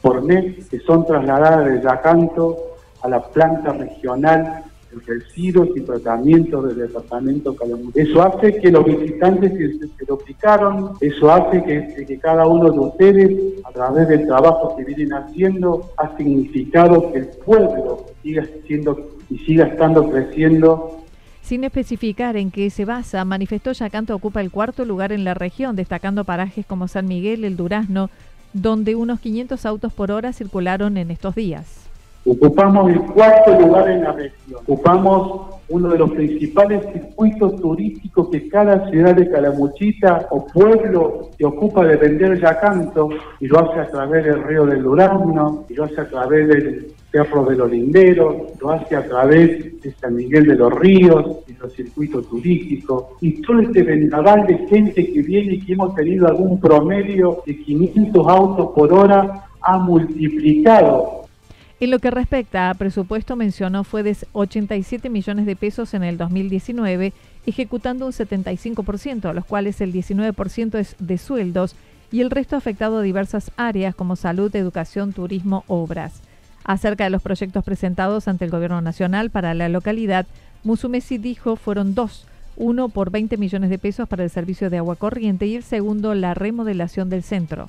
por 0.00 0.22
mes 0.22 0.68
que 0.68 0.80
son 0.80 1.06
trasladadas 1.06 1.66
de 1.66 1.82
Yacanto 1.82 2.56
a 3.02 3.08
la 3.08 3.20
planta 3.20 3.72
regional 3.72 4.64
residuos 5.06 5.68
y 5.76 5.80
tratamiento 5.80 6.62
del 6.62 6.76
departamento 6.76 7.54
Calamar. 7.54 7.92
Eso 7.94 8.22
hace 8.22 8.60
que 8.60 8.70
los 8.70 8.84
visitantes 8.84 9.52
se, 9.52 9.88
se 9.88 10.04
duplicaron, 10.06 10.92
eso 11.00 11.30
hace 11.30 11.62
que, 11.62 12.04
que 12.06 12.18
cada 12.18 12.46
uno 12.46 12.70
de 12.70 12.78
ustedes, 12.78 13.62
a 13.64 13.72
través 13.72 14.08
del 14.08 14.26
trabajo 14.26 14.76
que 14.76 14.84
vienen 14.84 15.12
haciendo, 15.12 15.90
ha 15.96 16.16
significado 16.16 17.12
que 17.12 17.18
el 17.18 17.28
pueblo 17.44 18.06
siga 18.22 18.46
siendo 18.66 19.12
y 19.30 19.38
siga 19.38 19.66
estando 19.66 20.10
creciendo 20.10 21.00
Sin 21.40 21.64
especificar 21.64 22.36
en 22.36 22.50
qué 22.50 22.70
se 22.70 22.84
basa, 22.84 23.24
manifestó 23.24 23.72
Yacanto 23.72 24.14
ocupa 24.14 24.40
el 24.40 24.50
cuarto 24.50 24.84
lugar 24.84 25.12
en 25.12 25.24
la 25.24 25.34
región, 25.34 25.76
destacando 25.76 26.24
parajes 26.24 26.66
como 26.66 26.88
San 26.88 27.06
Miguel, 27.06 27.44
el 27.44 27.56
Durazno, 27.56 28.10
donde 28.52 28.94
unos 28.94 29.20
500 29.20 29.64
autos 29.64 29.92
por 29.92 30.10
hora 30.10 30.32
circularon 30.32 30.96
en 30.98 31.10
estos 31.10 31.34
días. 31.34 31.81
Ocupamos 32.24 32.90
el 32.90 33.00
cuarto 33.00 33.60
lugar 33.60 33.90
en 33.90 34.04
la 34.04 34.12
región. 34.12 34.60
Ocupamos 34.62 35.52
uno 35.68 35.88
de 35.88 35.98
los 35.98 36.10
principales 36.12 36.82
circuitos 36.92 37.56
turísticos 37.56 38.28
que 38.28 38.48
cada 38.48 38.88
ciudad 38.90 39.14
de 39.16 39.28
Calamuchita 39.28 40.28
o 40.30 40.46
pueblo 40.46 41.30
se 41.36 41.44
ocupa 41.44 41.84
de 41.84 41.96
vender 41.96 42.40
Yacanto 42.40 43.08
y 43.40 43.46
lo 43.46 43.58
hace 43.58 43.80
a 43.80 43.90
través 43.90 44.24
del 44.24 44.44
río 44.44 44.66
del 44.66 44.82
Durazno, 44.82 45.64
y 45.68 45.74
lo 45.74 45.84
hace 45.84 46.00
a 46.00 46.08
través 46.08 46.46
del 46.48 46.92
Cerro 47.10 47.44
de 47.44 47.56
los 47.56 47.70
Linderos, 47.70 48.36
lo 48.60 48.70
hace 48.70 48.96
a 48.96 49.04
través 49.06 49.80
de 49.80 49.92
San 49.92 50.14
Miguel 50.14 50.46
de 50.46 50.56
los 50.56 50.72
Ríos 50.74 51.38
y 51.48 51.54
los 51.54 51.72
circuitos 51.72 52.28
turísticos 52.28 53.04
y 53.20 53.42
todo 53.42 53.60
este 53.60 53.82
vendaval 53.82 54.46
de 54.46 54.58
gente 54.68 55.12
que 55.12 55.22
viene 55.22 55.54
y 55.54 55.60
que 55.60 55.72
hemos 55.72 55.94
tenido 55.94 56.28
algún 56.28 56.60
promedio 56.60 57.42
de 57.46 57.58
500 57.58 58.28
autos 58.28 58.70
por 58.74 58.92
hora 58.92 59.46
ha 59.60 59.78
multiplicado 59.78 61.21
en 61.84 61.90
lo 61.90 61.98
que 61.98 62.12
respecta 62.12 62.70
a 62.70 62.74
presupuesto, 62.74 63.34
mencionó 63.34 63.82
fue 63.82 64.04
de 64.04 64.16
87 64.34 65.10
millones 65.10 65.46
de 65.46 65.56
pesos 65.56 65.94
en 65.94 66.04
el 66.04 66.16
2019, 66.16 67.12
ejecutando 67.44 68.06
un 68.06 68.12
75%, 68.12 69.24
a 69.24 69.32
los 69.32 69.44
cuales 69.44 69.80
el 69.80 69.92
19% 69.92 70.78
es 70.78 70.94
de 71.00 71.18
sueldos 71.18 71.74
y 72.12 72.20
el 72.20 72.30
resto 72.30 72.54
afectado 72.54 72.98
a 72.98 73.02
diversas 73.02 73.50
áreas 73.56 73.96
como 73.96 74.14
salud, 74.14 74.54
educación, 74.54 75.12
turismo, 75.12 75.64
obras. 75.66 76.20
Acerca 76.62 77.02
de 77.02 77.10
los 77.10 77.20
proyectos 77.20 77.64
presentados 77.64 78.28
ante 78.28 78.44
el 78.44 78.52
Gobierno 78.52 78.80
Nacional 78.80 79.30
para 79.30 79.52
la 79.52 79.68
localidad, 79.68 80.26
Musumesi 80.62 81.18
dijo 81.18 81.56
fueron 81.56 81.96
dos, 81.96 82.28
uno 82.54 82.90
por 82.90 83.10
20 83.10 83.36
millones 83.38 83.70
de 83.70 83.78
pesos 83.80 84.08
para 84.08 84.22
el 84.22 84.30
servicio 84.30 84.70
de 84.70 84.78
agua 84.78 84.94
corriente 84.94 85.46
y 85.46 85.56
el 85.56 85.64
segundo 85.64 86.14
la 86.14 86.34
remodelación 86.34 87.10
del 87.10 87.24
centro 87.24 87.68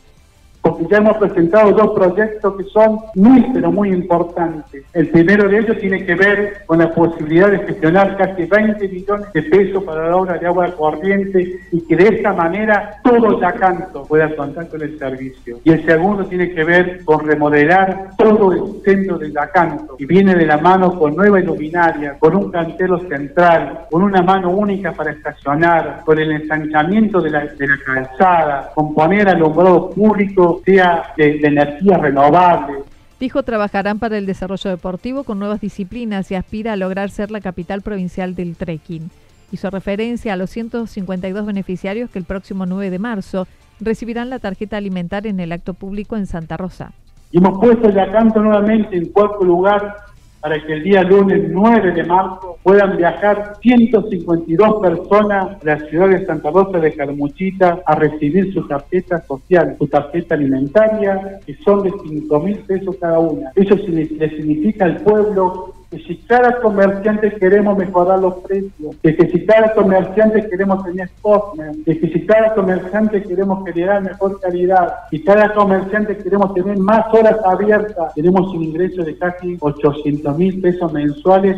porque 0.63 0.85
ya 0.89 0.97
hemos 0.97 1.17
presentado 1.17 1.73
dos 1.73 1.91
proyectos 1.91 2.55
que 2.55 2.63
son 2.63 2.99
muy, 3.15 3.45
pero 3.53 3.69
muy 3.69 3.89
importantes. 3.89 4.85
El 4.93 5.09
primero 5.09 5.49
de 5.49 5.59
ellos 5.59 5.77
tiene 5.77 6.05
que 6.05 6.15
ver 6.15 6.63
con 6.65 6.79
la 6.79 6.89
posibilidad 6.89 7.51
de 7.51 7.59
gestionar 7.59 8.15
casi 8.15 8.45
20 8.45 8.87
millones 8.87 9.27
de 9.33 9.43
pesos 9.43 9.83
para 9.83 10.09
la 10.09 10.15
obra 10.15 10.37
de 10.37 10.47
agua 10.47 10.71
corriente 10.71 11.59
y 11.69 11.81
que 11.81 11.97
de 11.97 12.15
esta 12.15 12.31
manera 12.31 12.95
todo 13.03 13.41
Yacanto 13.41 14.05
pueda 14.05 14.33
contar 14.37 14.69
con 14.69 14.81
el 14.81 14.97
servicio. 14.97 15.59
Y 15.65 15.71
el 15.71 15.85
segundo 15.85 16.25
tiene 16.25 16.53
que 16.53 16.63
ver 16.63 17.03
con 17.03 17.27
remodelar 17.27 18.11
todo 18.17 18.53
el 18.53 18.81
centro 18.85 19.17
de 19.17 19.33
Yacanto 19.33 19.97
y 19.99 20.05
viene 20.05 20.33
de 20.33 20.45
la 20.45 20.57
mano 20.57 20.97
con 20.97 21.13
nueva 21.13 21.41
iluminaria, 21.41 22.17
con 22.19 22.37
un 22.37 22.49
cantero 22.49 22.99
central, 23.09 23.87
con 23.91 24.01
una 24.01 24.21
mano 24.21 24.49
única 24.51 24.93
para 24.93 25.11
estacionar, 25.11 26.03
con 26.05 26.17
el 26.19 26.31
ensanchamiento 26.31 27.19
de 27.19 27.31
la, 27.31 27.43
calzada, 27.85 28.71
con 28.73 28.93
poner 28.93 29.27
alumbrado 29.27 29.89
público 29.89 30.52
sea 30.65 31.13
de, 31.17 31.39
energía 31.43 31.97
renovable. 31.97 32.79
Dijo 33.19 33.43
trabajarán 33.43 33.99
para 33.99 34.17
el 34.17 34.25
desarrollo 34.25 34.69
deportivo 34.69 35.23
con 35.23 35.39
nuevas 35.39 35.61
disciplinas 35.61 36.29
y 36.31 36.35
aspira 36.35 36.73
a 36.73 36.75
lograr 36.75 37.09
ser 37.09 37.31
la 37.31 37.41
capital 37.41 37.81
provincial 37.81 38.35
del 38.35 38.55
trekking. 38.55 39.09
Hizo 39.51 39.69
referencia 39.69 40.33
a 40.33 40.35
los 40.35 40.49
152 40.49 41.45
beneficiarios 41.45 42.09
que 42.09 42.19
el 42.19 42.25
próximo 42.25 42.65
9 42.65 42.89
de 42.89 42.99
marzo 42.99 43.47
recibirán 43.79 44.29
la 44.29 44.39
tarjeta 44.39 44.77
alimentar 44.77 45.27
en 45.27 45.39
el 45.39 45.51
acto 45.51 45.73
público 45.73 46.17
en 46.17 46.25
Santa 46.25 46.57
Rosa. 46.57 46.91
Y 47.31 47.37
hemos 47.37 47.59
puesto 47.59 47.89
ya 47.89 48.11
canto 48.11 48.41
nuevamente 48.41 48.95
en 48.95 49.07
cuarto 49.07 49.43
lugar 49.43 49.95
para 50.43 50.61
que 50.61 50.73
el 50.73 50.83
día 50.83 51.03
lunes 51.03 51.41
9 51.49 51.93
de 51.93 52.03
marzo 52.03 52.57
puedan 52.63 52.97
viajar 52.97 53.53
152 53.61 54.81
personas 54.81 55.57
de 55.61 55.73
la 55.73 55.79
ciudad 55.87 56.09
de 56.09 56.25
Santa 56.25 56.51
Rosa 56.51 56.79
de 56.79 56.93
Carmuchita 56.93 57.79
a 57.85 57.95
recibir 57.95 58.53
su 58.53 58.67
tarjeta 58.67 59.21
social, 59.21 59.77
su 59.79 59.87
tarjeta 59.87 60.35
alimentaria, 60.35 61.39
que 61.45 61.55
son 61.63 61.83
de 61.83 61.91
5 61.91 62.39
mil 62.41 62.57
pesos 62.57 62.97
cada 62.99 63.19
una. 63.19 63.53
Eso 63.55 63.75
le 63.87 64.29
significa 64.31 64.83
al 64.83 64.97
pueblo 64.97 65.72
que 65.93 66.03
si 66.05 66.17
cada 66.17 66.59
comerciante 66.59 67.35
queremos 67.35 67.77
mejorar 67.77 68.19
los 68.19 68.35
precios, 68.35 68.95
que, 69.03 69.29
si 69.31 69.45
cada 69.45 69.73
comerciante 69.75 70.49
queremos 70.49 70.83
tener 70.83 71.09
cosas, 71.21 71.77
que 71.85 71.93
si 71.99 72.25
cada 72.25 72.55
comerciante 72.55 73.21
queremos 73.21 73.63
generar 73.63 74.01
mejor 74.01 74.39
calidad, 74.39 74.93
y 75.11 75.23
cada 75.23 75.53
comerciante 75.53 76.17
queremos 76.17 76.53
tener 76.55 76.77
más 76.77 77.05
horas 77.13 77.37
abiertas, 77.45 78.13
tenemos 78.15 78.53
un 78.55 78.63
ingreso 78.63 79.03
de 79.03 79.15
casi 79.19 79.57
800 79.59 80.35
mil 80.35 80.59
pesos 80.61 80.91
mensuales. 80.91 81.57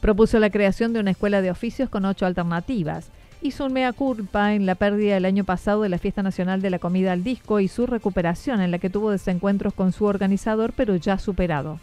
Propuso 0.00 0.40
la 0.40 0.50
creación 0.50 0.92
de 0.92 0.98
una 0.98 1.12
escuela 1.12 1.40
de 1.40 1.52
oficios 1.52 1.88
con 1.88 2.04
ocho 2.06 2.26
alternativas 2.26 3.10
hizo 3.40 3.66
un 3.66 3.72
mea 3.72 3.92
culpa 3.92 4.54
en 4.54 4.66
la 4.66 4.74
pérdida 4.74 5.16
el 5.16 5.26
año 5.26 5.44
pasado 5.44 5.82
de 5.82 5.90
la 5.90 5.98
Fiesta 5.98 6.24
Nacional 6.24 6.60
de 6.60 6.70
la 6.70 6.80
Comida 6.80 7.12
al 7.12 7.22
Disco 7.22 7.60
y 7.60 7.68
su 7.68 7.86
recuperación 7.86 8.60
en 8.60 8.72
la 8.72 8.78
que 8.78 8.90
tuvo 8.90 9.12
desencuentros 9.12 9.74
con 9.74 9.92
su 9.92 10.06
organizador 10.06 10.72
pero 10.74 10.96
ya 10.96 11.18
superado. 11.18 11.78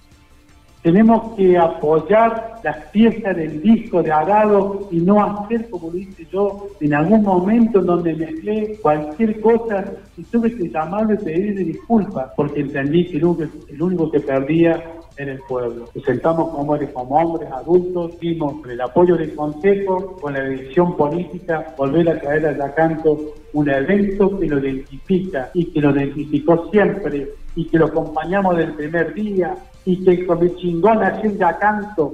Tenemos 0.84 1.34
que 1.38 1.58
apoyar 1.58 2.56
la 2.62 2.74
fiesta 2.74 3.34
del 3.34 3.62
disco 3.62 4.04
de 4.04 4.12
Arado 4.12 4.90
y 4.92 4.98
no 4.98 5.24
hacer 5.24 5.70
como 5.70 5.90
lo 5.90 5.98
hice 5.98 6.28
yo 6.30 6.68
en 6.82 6.94
algún 6.94 7.24
momento 7.24 7.80
en 7.80 7.86
donde 7.86 8.14
mezclé 8.14 8.78
cualquier 8.82 9.40
cosa 9.40 9.86
y 10.18 10.24
tuve 10.24 10.54
que 10.54 10.70
llamarle 10.70 11.14
y 11.14 11.24
pedirle 11.24 11.64
disculpas 11.64 12.32
porque 12.36 12.60
entendí 12.60 13.06
que 13.06 13.18
el 13.18 13.82
único 13.82 14.12
que 14.12 14.20
perdía 14.20 14.84
era 15.16 15.32
el 15.32 15.40
pueblo. 15.48 15.86
Nos 15.96 16.04
sentamos 16.04 16.50
como, 16.50 16.78
como 16.94 17.16
hombres 17.16 17.50
adultos, 17.52 18.20
dimos 18.20 18.56
el 18.68 18.82
apoyo 18.82 19.16
del 19.16 19.34
Consejo, 19.36 20.18
con 20.20 20.34
la 20.34 20.42
decisión 20.42 20.98
política, 20.98 21.74
volver 21.78 22.10
a 22.10 22.20
traer 22.20 22.48
a 22.48 22.58
Yacanto 22.58 23.36
un 23.54 23.70
evento 23.70 24.38
que 24.38 24.48
lo 24.48 24.60
identifica 24.60 25.50
y 25.54 25.66
que 25.66 25.80
lo 25.80 25.92
identificó 25.92 26.70
siempre 26.72 27.30
y 27.56 27.68
que 27.68 27.78
lo 27.78 27.86
acompañamos 27.86 28.58
del 28.58 28.74
primer 28.74 29.14
día 29.14 29.56
y 29.86 30.04
que 30.04 30.26
con 30.26 30.42
el 30.42 30.56
chingón 30.58 31.04
así 31.04 31.38
Yacanto 31.38 32.14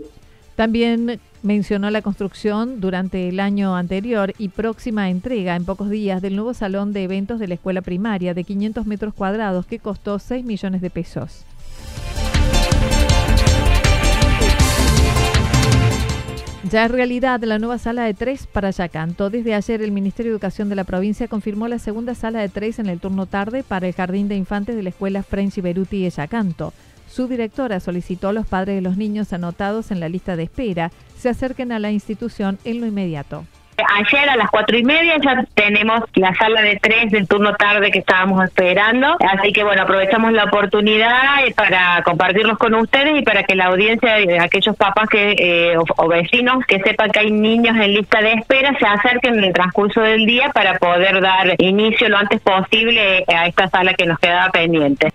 también 0.59 1.21
mencionó 1.41 1.89
la 1.89 2.01
construcción 2.01 2.81
durante 2.81 3.29
el 3.29 3.39
año 3.39 3.77
anterior 3.77 4.33
y 4.37 4.49
próxima 4.49 5.09
entrega 5.09 5.55
en 5.55 5.63
pocos 5.63 5.89
días 5.89 6.21
del 6.21 6.35
nuevo 6.35 6.53
salón 6.53 6.91
de 6.91 7.05
eventos 7.05 7.39
de 7.39 7.47
la 7.47 7.53
escuela 7.53 7.81
primaria 7.81 8.33
de 8.33 8.43
500 8.43 8.85
metros 8.85 9.13
cuadrados 9.13 9.65
que 9.65 9.79
costó 9.79 10.19
6 10.19 10.43
millones 10.43 10.81
de 10.81 10.89
pesos. 10.89 11.45
Ya 16.69 16.83
es 16.83 16.91
realidad 16.91 17.41
la 17.45 17.57
nueva 17.57 17.77
sala 17.77 18.03
de 18.03 18.13
tres 18.13 18.45
para 18.45 18.69
Yacanto. 18.69 19.29
Desde 19.29 19.55
ayer 19.55 19.81
el 19.81 19.93
Ministerio 19.93 20.33
de 20.33 20.35
Educación 20.35 20.67
de 20.67 20.75
la 20.75 20.83
provincia 20.83 21.29
confirmó 21.29 21.69
la 21.69 21.79
segunda 21.79 22.15
sala 22.15 22.41
de 22.41 22.49
tres 22.49 22.79
en 22.79 22.87
el 22.87 22.99
turno 22.99 23.27
tarde 23.27 23.63
para 23.63 23.87
el 23.87 23.93
Jardín 23.93 24.27
de 24.27 24.35
Infantes 24.35 24.75
de 24.75 24.83
la 24.83 24.89
Escuela 24.89 25.23
French 25.23 25.61
Beruti 25.61 26.03
de 26.03 26.09
Yacanto. 26.09 26.73
Su 27.09 27.27
directora 27.27 27.79
solicitó 27.79 28.29
a 28.29 28.33
los 28.33 28.45
padres 28.47 28.75
de 28.75 28.81
los 28.81 28.95
niños 28.95 29.33
anotados 29.33 29.91
en 29.91 29.99
la 29.99 30.09
lista 30.09 30.35
de 30.35 30.43
espera 30.43 30.91
se 31.17 31.29
acerquen 31.29 31.71
a 31.71 31.79
la 31.79 31.91
institución 31.91 32.59
en 32.63 32.79
lo 32.79 32.87
inmediato. 32.87 33.45
Ayer 33.97 34.29
a 34.29 34.35
las 34.35 34.49
cuatro 34.49 34.77
y 34.77 34.83
media 34.83 35.15
ya 35.23 35.43
tenemos 35.53 36.01
la 36.15 36.35
sala 36.35 36.61
de 36.61 36.77
tres 36.81 37.11
del 37.11 37.27
turno 37.27 37.55
tarde 37.55 37.91
que 37.91 37.99
estábamos 37.99 38.43
esperando. 38.43 39.15
Así 39.19 39.53
que 39.53 39.63
bueno, 39.63 39.83
aprovechamos 39.83 40.33
la 40.33 40.45
oportunidad 40.45 41.45
eh, 41.45 41.53
para 41.55 42.01
compartirlos 42.03 42.57
con 42.57 42.75
ustedes 42.75 43.17
y 43.17 43.23
para 43.23 43.43
que 43.43 43.55
la 43.55 43.67
audiencia, 43.67 44.15
de 44.15 44.39
aquellos 44.39 44.75
papás 44.75 45.09
que 45.09 45.31
eh, 45.37 45.77
o, 45.77 46.07
vecinos 46.07 46.65
que 46.67 46.79
sepan 46.81 47.09
que 47.09 47.19
hay 47.19 47.31
niños 47.31 47.75
en 47.77 47.93
lista 47.93 48.21
de 48.21 48.33
espera, 48.33 48.77
se 48.77 48.85
acerquen 48.85 49.39
en 49.39 49.45
el 49.45 49.53
transcurso 49.53 50.01
del 50.01 50.25
día 50.25 50.51
para 50.53 50.77
poder 50.77 51.21
dar 51.21 51.55
inicio 51.57 52.09
lo 52.09 52.17
antes 52.17 52.41
posible 52.41 53.23
a 53.27 53.47
esta 53.47 53.67
sala 53.69 53.93
que 53.93 54.05
nos 54.05 54.19
quedaba 54.19 54.51
pendiente. 54.51 55.11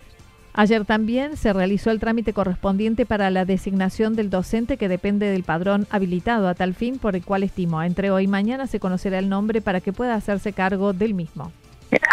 Ayer 0.57 0.85
también 0.85 1.37
se 1.37 1.53
realizó 1.53 1.91
el 1.91 1.99
trámite 1.99 2.33
correspondiente 2.33 3.07
para 3.07 3.29
la 3.31 3.45
designación 3.45 4.15
del 4.15 4.31
docente 4.31 4.77
que 4.77 4.89
depende 4.89 5.27
del 5.27 5.43
padrón 5.43 5.89
habilitado 5.91 6.47
a 6.47 6.55
tal 6.55 6.75
fin 6.75 6.99
por 6.99 7.17
el 7.17 7.25
cual 7.25 7.43
estimó. 7.43 7.83
Entre 7.83 8.13
hoy 8.13 8.25
y 8.25 8.29
mañana 8.29 8.69
se 8.69 8.79
conocerá 8.79 9.19
el 9.19 9.29
nombre 9.29 9.61
para 9.61 9.81
que 9.81 9.93
pueda 9.93 10.15
hacerse 10.15 10.53
cargo 10.53 10.93
del 10.93 11.13
mismo. 11.13 11.51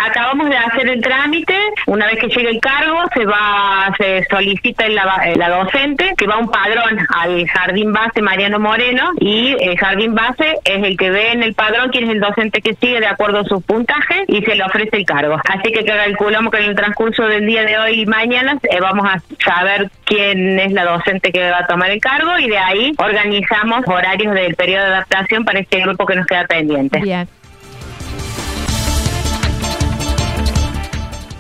Acabamos 0.04 0.50
de 0.50 0.58
hacer 0.58 0.88
el 0.88 1.02
trámite, 1.02 1.56
una 1.88 2.08
vez 2.08 2.20
que 2.20 2.28
llegue 2.28 2.50
el 2.50 2.60
cargo 2.60 3.00
se 3.14 3.26
va, 3.26 3.94
se 3.98 4.26
solicita 4.30 4.88
la, 4.90 5.34
la 5.36 5.50
docente 5.50 6.14
que 6.18 6.28
va 6.28 6.38
un 6.38 6.50
padrón 6.50 7.00
al 7.10 7.48
jardín 7.48 7.94
base 7.94 8.22
Mariano 8.22 8.60
Moreno 8.60 9.12
y 9.20 9.56
el 9.60 9.78
jardín 9.78 10.16
base 10.16 10.56
es 10.64 10.84
el 10.84 10.98
que 10.98 11.10
ve 11.10 11.32
en 11.32 11.44
el 11.44 11.54
padrón 11.54 11.90
quién 11.90 12.06
es 12.06 12.12
el 12.12 12.20
docente 12.20 12.62
que 12.62 12.76
sigue 12.76 13.00
de 13.00 13.08
acuerdo 13.08 13.40
a 13.40 13.44
sus 13.44 13.64
puntajes 13.64 14.24
y 14.28 14.42
se 14.42 14.56
le 14.56 14.64
ofrece 14.64 14.98
el 14.98 15.06
cargo. 15.06 15.38
Así 15.48 15.72
que 15.72 15.84
calculamos 15.84 16.52
que 16.52 16.60
en 16.60 16.70
el 16.70 16.76
transcurso 16.76 17.24
del 17.24 17.46
día 17.46 17.64
de 17.64 17.78
hoy 17.78 18.02
y 18.02 18.06
mañana 18.06 18.58
eh, 18.64 18.80
vamos 18.80 19.06
a 19.06 19.22
saber 19.44 19.90
quién 20.06 20.60
es 20.60 20.72
la 20.74 20.86
docente 20.86 21.32
que 21.32 21.50
va 21.50 21.60
a 21.60 21.68
tomar 21.68 21.90
el 21.90 22.02
cargo 22.02 22.38
y 22.40 22.50
de 22.50 22.58
ahí 22.58 22.94
organizamos 22.98 23.82
horarios 23.88 24.34
del 24.34 24.56
periodo 24.56 24.84
de 24.84 24.90
adaptación 24.92 25.46
para 25.46 25.60
este 25.60 25.80
grupo 25.82 26.06
que 26.06 26.16
nos 26.16 26.26
queda 26.26 26.46
pendiente. 26.46 27.00
Bien. 27.00 27.28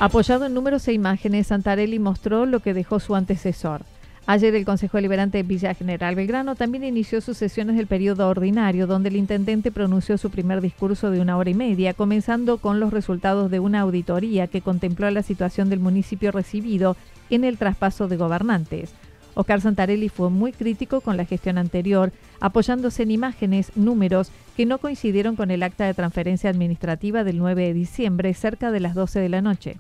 Apoyado 0.02 0.48
en 0.48 0.56
números 0.56 0.88
e 0.88 0.94
imágenes, 0.94 1.46
Santarelli 1.46 2.00
mostró 2.00 2.48
lo 2.48 2.60
que 2.62 2.74
dejó 2.74 3.00
su 3.00 3.14
antecesor. 3.14 3.84
Ayer 4.26 4.56
el 4.56 4.66
Consejo 4.66 4.98
Deliberante 4.98 5.38
de 5.38 5.44
Villa 5.44 5.76
General 5.76 6.16
Belgrano 6.16 6.56
también 6.56 6.84
inició 6.84 7.22
sus 7.22 7.38
sesiones 7.38 7.76
del 7.76 7.86
periodo 7.86 8.28
ordinario, 8.28 8.88
donde 8.88 9.10
el 9.10 9.16
intendente 9.16 9.72
pronunció 9.72 10.18
su 10.18 10.32
primer 10.32 10.60
discurso 10.60 11.12
de 11.12 11.22
una 11.22 11.38
hora 11.38 11.52
y 11.52 11.54
media, 11.54 11.94
comenzando 11.94 12.58
con 12.58 12.80
los 12.80 12.92
resultados 12.92 13.52
de 13.52 13.60
una 13.60 13.82
auditoría 13.82 14.48
que 14.48 14.62
contempló 14.62 15.08
la 15.12 15.22
situación 15.22 15.70
del 15.70 15.80
municipio 15.80 16.32
recibido 16.32 16.98
en 17.30 17.44
el 17.44 17.60
traspaso 17.60 18.08
de 18.08 18.18
gobernantes. 18.18 18.96
Oscar 19.34 19.62
Santarelli 19.62 20.10
fue 20.10 20.30
muy 20.30 20.52
crítico 20.52 21.02
con 21.02 21.18
la 21.18 21.26
gestión 21.26 21.58
anterior, 21.58 22.12
apoyándose 22.40 23.04
en 23.04 23.12
imágenes, 23.12 23.72
números 23.76 24.32
que 24.58 24.66
no 24.66 24.78
coincidieron 24.78 25.36
con 25.36 25.52
el 25.52 25.64
acta 25.64 25.86
de 25.86 25.94
transferencia 25.94 26.50
administrativa 26.50 27.24
del 27.24 27.38
9 27.38 27.68
de 27.68 27.74
diciembre, 27.74 28.34
cerca 28.34 28.72
de 28.72 28.80
las 28.80 28.96
12 28.96 29.20
de 29.20 29.30
la 29.30 29.42
noche. 29.42 29.78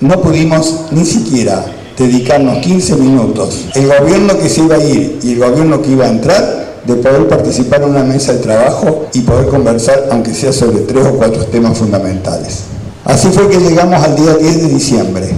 No 0.00 0.20
pudimos 0.20 0.88
ni 0.92 1.04
siquiera 1.04 1.64
dedicarnos 1.98 2.58
15 2.58 2.96
minutos, 2.96 3.66
el 3.74 3.86
gobierno 3.86 4.38
que 4.38 4.48
se 4.48 4.62
iba 4.62 4.76
a 4.76 4.84
ir 4.84 5.18
y 5.22 5.32
el 5.32 5.38
gobierno 5.38 5.82
que 5.82 5.90
iba 5.90 6.06
a 6.06 6.10
entrar, 6.10 6.70
de 6.84 6.94
poder 6.94 7.28
participar 7.28 7.82
en 7.82 7.90
una 7.90 8.04
mesa 8.04 8.32
de 8.32 8.38
trabajo 8.38 9.06
y 9.12 9.20
poder 9.20 9.48
conversar, 9.48 10.08
aunque 10.10 10.32
sea 10.32 10.52
sobre 10.52 10.78
tres 10.80 11.06
o 11.06 11.12
cuatro 11.12 11.44
temas 11.44 11.76
fundamentales. 11.76 12.64
Así 13.04 13.28
fue 13.28 13.48
que 13.48 13.58
llegamos 13.58 14.02
al 14.02 14.16
día 14.16 14.34
10 14.34 14.62
de 14.62 14.68
diciembre, 14.68 15.28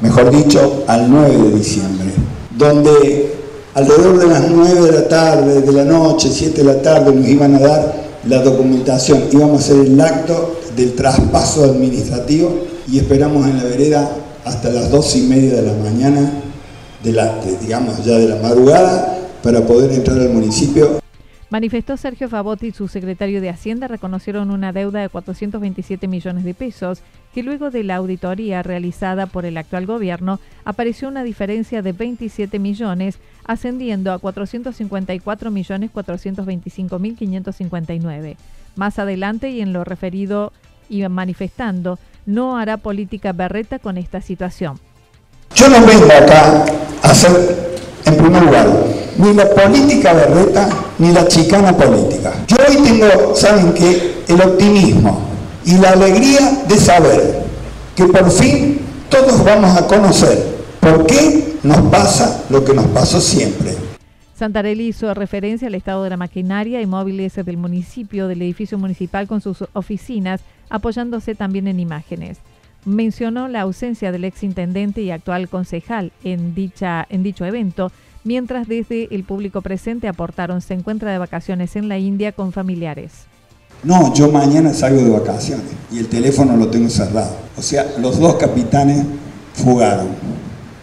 mejor 0.00 0.30
dicho, 0.30 0.84
al 0.86 1.10
9 1.10 1.36
de 1.36 1.58
diciembre, 1.58 2.03
donde 2.56 3.34
alrededor 3.74 4.18
de 4.18 4.26
las 4.26 4.48
9 4.48 4.80
de 4.82 4.92
la 4.92 5.08
tarde, 5.08 5.60
de 5.60 5.72
la 5.72 5.84
noche, 5.84 6.28
7 6.30 6.62
de 6.62 6.64
la 6.64 6.82
tarde, 6.82 7.12
nos 7.12 7.26
iban 7.26 7.54
a 7.54 7.58
dar 7.58 8.04
la 8.26 8.42
documentación, 8.42 9.24
íbamos 9.32 9.56
a 9.56 9.64
hacer 9.64 9.86
el 9.86 10.00
acto 10.00 10.60
del 10.76 10.94
traspaso 10.94 11.64
administrativo 11.64 12.64
y 12.90 12.98
esperamos 12.98 13.46
en 13.46 13.58
la 13.58 13.64
vereda 13.64 14.10
hasta 14.44 14.70
las 14.70 14.90
dos 14.90 15.16
y 15.16 15.22
media 15.22 15.56
de 15.56 15.62
la 15.62 15.72
mañana, 15.74 16.30
de 17.02 17.12
la, 17.12 17.40
digamos 17.60 18.04
ya 18.04 18.18
de 18.18 18.28
la 18.28 18.36
madrugada, 18.36 19.18
para 19.42 19.66
poder 19.66 19.92
entrar 19.92 20.18
al 20.18 20.30
municipio. 20.30 21.00
Manifestó 21.50 21.96
Sergio 21.96 22.28
Favotti, 22.28 22.72
su 22.72 22.88
secretario 22.88 23.40
de 23.40 23.50
Hacienda, 23.50 23.86
reconocieron 23.86 24.50
una 24.50 24.72
deuda 24.72 25.00
de 25.00 25.08
427 25.08 26.08
millones 26.08 26.44
de 26.44 26.54
pesos, 26.54 27.00
que 27.34 27.42
luego 27.42 27.70
de 27.70 27.82
la 27.82 27.96
auditoría 27.96 28.62
realizada 28.62 29.26
por 29.26 29.44
el 29.44 29.56
actual 29.56 29.86
gobierno 29.86 30.38
apareció 30.64 31.08
una 31.08 31.24
diferencia 31.24 31.82
de 31.82 31.90
27 31.90 32.60
millones, 32.60 33.18
ascendiendo 33.44 34.12
a 34.12 34.20
454 34.20 35.50
millones 35.50 35.90
425 35.92 36.98
mil 37.00 37.16
559. 37.16 38.36
Más 38.76 38.98
adelante 39.00 39.50
y 39.50 39.60
en 39.60 39.72
lo 39.72 39.82
referido 39.82 40.52
iban 40.88 41.10
manifestando, 41.10 41.98
no 42.24 42.56
hará 42.56 42.76
política 42.76 43.32
berreta 43.32 43.80
con 43.80 43.98
esta 43.98 44.20
situación. 44.20 44.78
Yo 45.56 45.68
no 45.68 45.84
vengo 45.84 46.06
acá 46.06 46.64
a 47.02 47.10
hacer, 47.10 47.80
en 48.06 48.16
primer 48.16 48.42
lugar, 48.44 48.68
ni 49.18 49.34
la 49.34 49.50
política 49.50 50.12
berreta 50.12 50.68
ni 50.98 51.10
la 51.10 51.26
chicana 51.26 51.76
política. 51.76 52.32
Yo 52.46 52.56
hoy 52.68 52.76
tengo, 52.84 53.34
¿saben 53.34 53.74
qué? 53.74 54.22
El 54.28 54.40
optimismo 54.40 55.33
y 55.64 55.76
la 55.78 55.90
alegría 55.90 56.64
de 56.68 56.76
saber 56.76 57.44
que 57.96 58.04
por 58.06 58.30
fin 58.30 58.80
todos 59.08 59.44
vamos 59.44 59.76
a 59.76 59.86
conocer 59.86 60.54
por 60.80 61.06
qué 61.06 61.56
nos 61.62 61.78
pasa 61.90 62.44
lo 62.50 62.64
que 62.64 62.74
nos 62.74 62.86
pasó 62.86 63.20
siempre. 63.20 63.74
Santarelli 64.34 64.88
hizo 64.88 65.14
referencia 65.14 65.68
al 65.68 65.74
estado 65.74 66.02
de 66.02 66.10
la 66.10 66.16
maquinaria 66.16 66.82
y 66.82 66.86
móviles 66.86 67.34
del 67.36 67.56
municipio, 67.56 68.26
del 68.26 68.42
edificio 68.42 68.78
municipal 68.78 69.28
con 69.28 69.40
sus 69.40 69.64
oficinas, 69.72 70.40
apoyándose 70.68 71.34
también 71.34 71.68
en 71.68 71.78
imágenes. 71.78 72.38
Mencionó 72.84 73.48
la 73.48 73.62
ausencia 73.62 74.12
del 74.12 74.24
exintendente 74.24 75.00
y 75.02 75.10
actual 75.10 75.48
concejal 75.48 76.12
en, 76.24 76.54
dicha, 76.54 77.06
en 77.08 77.22
dicho 77.22 77.44
evento, 77.44 77.92
mientras 78.24 78.66
desde 78.66 79.14
el 79.14 79.24
público 79.24 79.62
presente 79.62 80.08
aportaron 80.08 80.60
se 80.60 80.74
encuentra 80.74 81.12
de 81.12 81.18
vacaciones 81.18 81.76
en 81.76 81.88
la 81.88 81.98
India 81.98 82.32
con 82.32 82.52
familiares. 82.52 83.26
No, 83.84 84.14
yo 84.14 84.30
mañana 84.30 84.72
salgo 84.74 85.02
de 85.02 85.10
vacaciones 85.10 85.66
y 85.92 85.98
el 85.98 86.08
teléfono 86.08 86.56
lo 86.56 86.68
tengo 86.68 86.88
cerrado. 86.88 87.36
O 87.56 87.62
sea, 87.62 87.86
los 87.98 88.18
dos 88.18 88.36
capitanes 88.36 89.04
fugaron. 89.54 90.08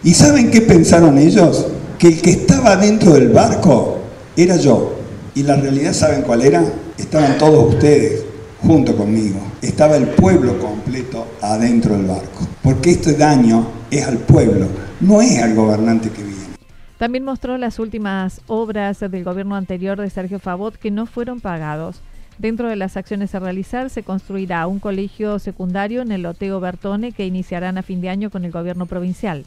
¿Y 0.04 0.14
saben 0.14 0.50
qué 0.50 0.60
pensaron 0.60 1.18
ellos? 1.18 1.66
que 2.02 2.08
el 2.08 2.20
que 2.20 2.30
estaba 2.30 2.74
dentro 2.74 3.12
del 3.12 3.28
barco 3.28 4.00
era 4.36 4.56
yo. 4.56 4.92
Y 5.36 5.44
la 5.44 5.54
realidad, 5.54 5.92
¿saben 5.92 6.22
cuál 6.22 6.42
era? 6.42 6.64
Estaban 6.98 7.38
todos 7.38 7.74
ustedes 7.74 8.24
junto 8.60 8.96
conmigo. 8.96 9.38
Estaba 9.62 9.94
el 9.94 10.08
pueblo 10.08 10.58
completo 10.58 11.28
adentro 11.40 11.96
del 11.96 12.06
barco. 12.06 12.44
Porque 12.60 12.90
este 12.90 13.12
daño 13.12 13.68
es 13.88 14.04
al 14.04 14.18
pueblo, 14.18 14.66
no 15.00 15.22
es 15.22 15.40
al 15.40 15.54
gobernante 15.54 16.10
que 16.10 16.24
viene. 16.24 16.42
También 16.98 17.22
mostró 17.24 17.56
las 17.56 17.78
últimas 17.78 18.40
obras 18.48 18.98
del 18.98 19.22
gobierno 19.22 19.54
anterior 19.54 20.00
de 20.00 20.10
Sergio 20.10 20.40
Favot 20.40 20.76
que 20.76 20.90
no 20.90 21.06
fueron 21.06 21.40
pagados. 21.40 22.00
Dentro 22.38 22.68
de 22.68 22.76
las 22.76 22.96
acciones 22.96 23.34
a 23.34 23.40
realizar 23.40 23.90
se 23.90 24.02
construirá 24.02 24.66
un 24.66 24.78
colegio 24.78 25.38
secundario 25.38 26.02
en 26.02 26.12
el 26.12 26.22
Loteo 26.22 26.60
Bertone 26.60 27.12
que 27.12 27.26
iniciarán 27.26 27.78
a 27.78 27.82
fin 27.82 28.00
de 28.00 28.08
año 28.08 28.30
con 28.30 28.44
el 28.44 28.50
gobierno 28.50 28.86
provincial. 28.86 29.44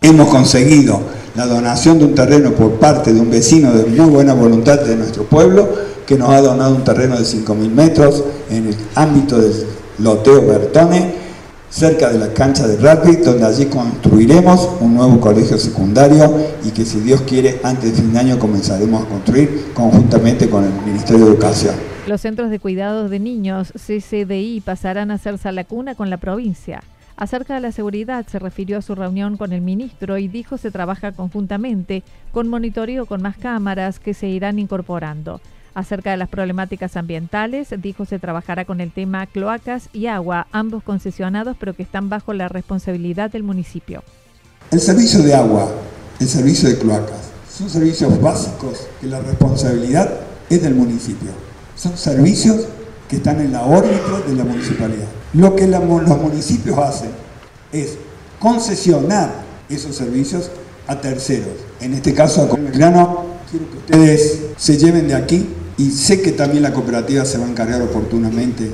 Hemos 0.00 0.28
conseguido 0.28 1.00
la 1.34 1.46
donación 1.46 1.98
de 1.98 2.06
un 2.06 2.14
terreno 2.14 2.52
por 2.52 2.72
parte 2.72 3.12
de 3.12 3.20
un 3.20 3.30
vecino 3.30 3.72
de 3.72 3.84
muy 3.84 4.10
buena 4.10 4.34
voluntad 4.34 4.80
de 4.80 4.96
nuestro 4.96 5.24
pueblo, 5.24 5.68
que 6.06 6.16
nos 6.18 6.30
ha 6.30 6.40
donado 6.40 6.74
un 6.74 6.84
terreno 6.84 7.16
de 7.16 7.24
5.000 7.24 7.70
metros 7.70 8.24
en 8.50 8.68
el 8.68 8.76
ámbito 8.94 9.38
del 9.38 9.66
Loteo 9.98 10.46
Bertone, 10.46 11.14
cerca 11.70 12.10
de 12.10 12.18
la 12.18 12.32
cancha 12.32 12.66
de 12.66 12.76
rugby, 12.76 13.16
donde 13.16 13.46
allí 13.46 13.66
construiremos 13.66 14.68
un 14.80 14.94
nuevo 14.94 15.20
colegio 15.20 15.58
secundario 15.58 16.36
y 16.64 16.70
que 16.70 16.84
si 16.84 17.00
Dios 17.00 17.22
quiere, 17.22 17.60
antes 17.62 17.92
de 17.92 18.02
fin 18.02 18.12
de 18.12 18.18
año 18.18 18.38
comenzaremos 18.38 19.04
a 19.04 19.08
construir 19.08 19.72
conjuntamente 19.72 20.48
con 20.48 20.64
el 20.64 20.72
Ministerio 20.84 21.24
de 21.24 21.30
Educación. 21.32 21.93
Los 22.06 22.20
centros 22.20 22.50
de 22.50 22.58
cuidados 22.58 23.10
de 23.10 23.18
niños, 23.18 23.72
CCDI, 23.72 24.60
pasarán 24.60 25.10
a 25.10 25.16
ser 25.16 25.38
sala 25.38 25.64
cuna 25.64 25.94
con 25.94 26.10
la 26.10 26.18
provincia. 26.18 26.82
Acerca 27.16 27.54
de 27.54 27.60
la 27.60 27.72
seguridad, 27.72 28.26
se 28.26 28.38
refirió 28.38 28.76
a 28.76 28.82
su 28.82 28.94
reunión 28.94 29.38
con 29.38 29.54
el 29.54 29.62
ministro 29.62 30.18
y 30.18 30.28
dijo 30.28 30.58
se 30.58 30.70
trabaja 30.70 31.12
conjuntamente 31.12 32.02
con 32.30 32.48
monitoreo 32.48 33.06
con 33.06 33.22
más 33.22 33.38
cámaras 33.38 34.00
que 34.00 34.12
se 34.12 34.28
irán 34.28 34.58
incorporando. 34.58 35.40
Acerca 35.72 36.10
de 36.10 36.18
las 36.18 36.28
problemáticas 36.28 36.98
ambientales, 36.98 37.68
dijo 37.78 38.04
se 38.04 38.18
trabajará 38.18 38.66
con 38.66 38.82
el 38.82 38.92
tema 38.92 39.26
cloacas 39.26 39.88
y 39.94 40.06
agua, 40.06 40.46
ambos 40.52 40.82
concesionados 40.82 41.56
pero 41.58 41.72
que 41.72 41.84
están 41.84 42.10
bajo 42.10 42.34
la 42.34 42.48
responsabilidad 42.48 43.30
del 43.30 43.44
municipio. 43.44 44.04
El 44.70 44.80
servicio 44.80 45.22
de 45.22 45.34
agua, 45.34 45.72
el 46.20 46.28
servicio 46.28 46.68
de 46.68 46.78
cloacas, 46.78 47.30
son 47.50 47.70
servicios 47.70 48.20
básicos 48.20 48.88
que 49.00 49.06
la 49.06 49.20
responsabilidad 49.20 50.20
es 50.50 50.62
del 50.62 50.74
municipio. 50.74 51.43
Son 51.84 51.98
servicios 51.98 52.62
que 53.10 53.16
están 53.16 53.42
en 53.42 53.52
la 53.52 53.60
órbita 53.60 54.26
de 54.26 54.34
la 54.34 54.44
municipalidad. 54.44 55.04
Lo 55.34 55.54
que 55.54 55.66
los 55.66 55.84
municipios 55.84 56.78
hacen 56.78 57.10
es 57.74 57.98
concesionar 58.38 59.30
esos 59.68 59.94
servicios 59.94 60.50
a 60.86 60.98
terceros. 60.98 61.52
En 61.82 61.92
este 61.92 62.14
caso 62.14 62.40
a 62.40 62.56
Belgrano, 62.56 63.26
quiero 63.50 63.70
que 63.70 63.76
ustedes 63.76 64.40
se 64.56 64.78
lleven 64.78 65.08
de 65.08 65.14
aquí 65.14 65.46
y 65.76 65.90
sé 65.90 66.22
que 66.22 66.32
también 66.32 66.62
la 66.62 66.72
cooperativa 66.72 67.26
se 67.26 67.36
va 67.36 67.44
a 67.44 67.50
encargar 67.50 67.82
oportunamente 67.82 68.70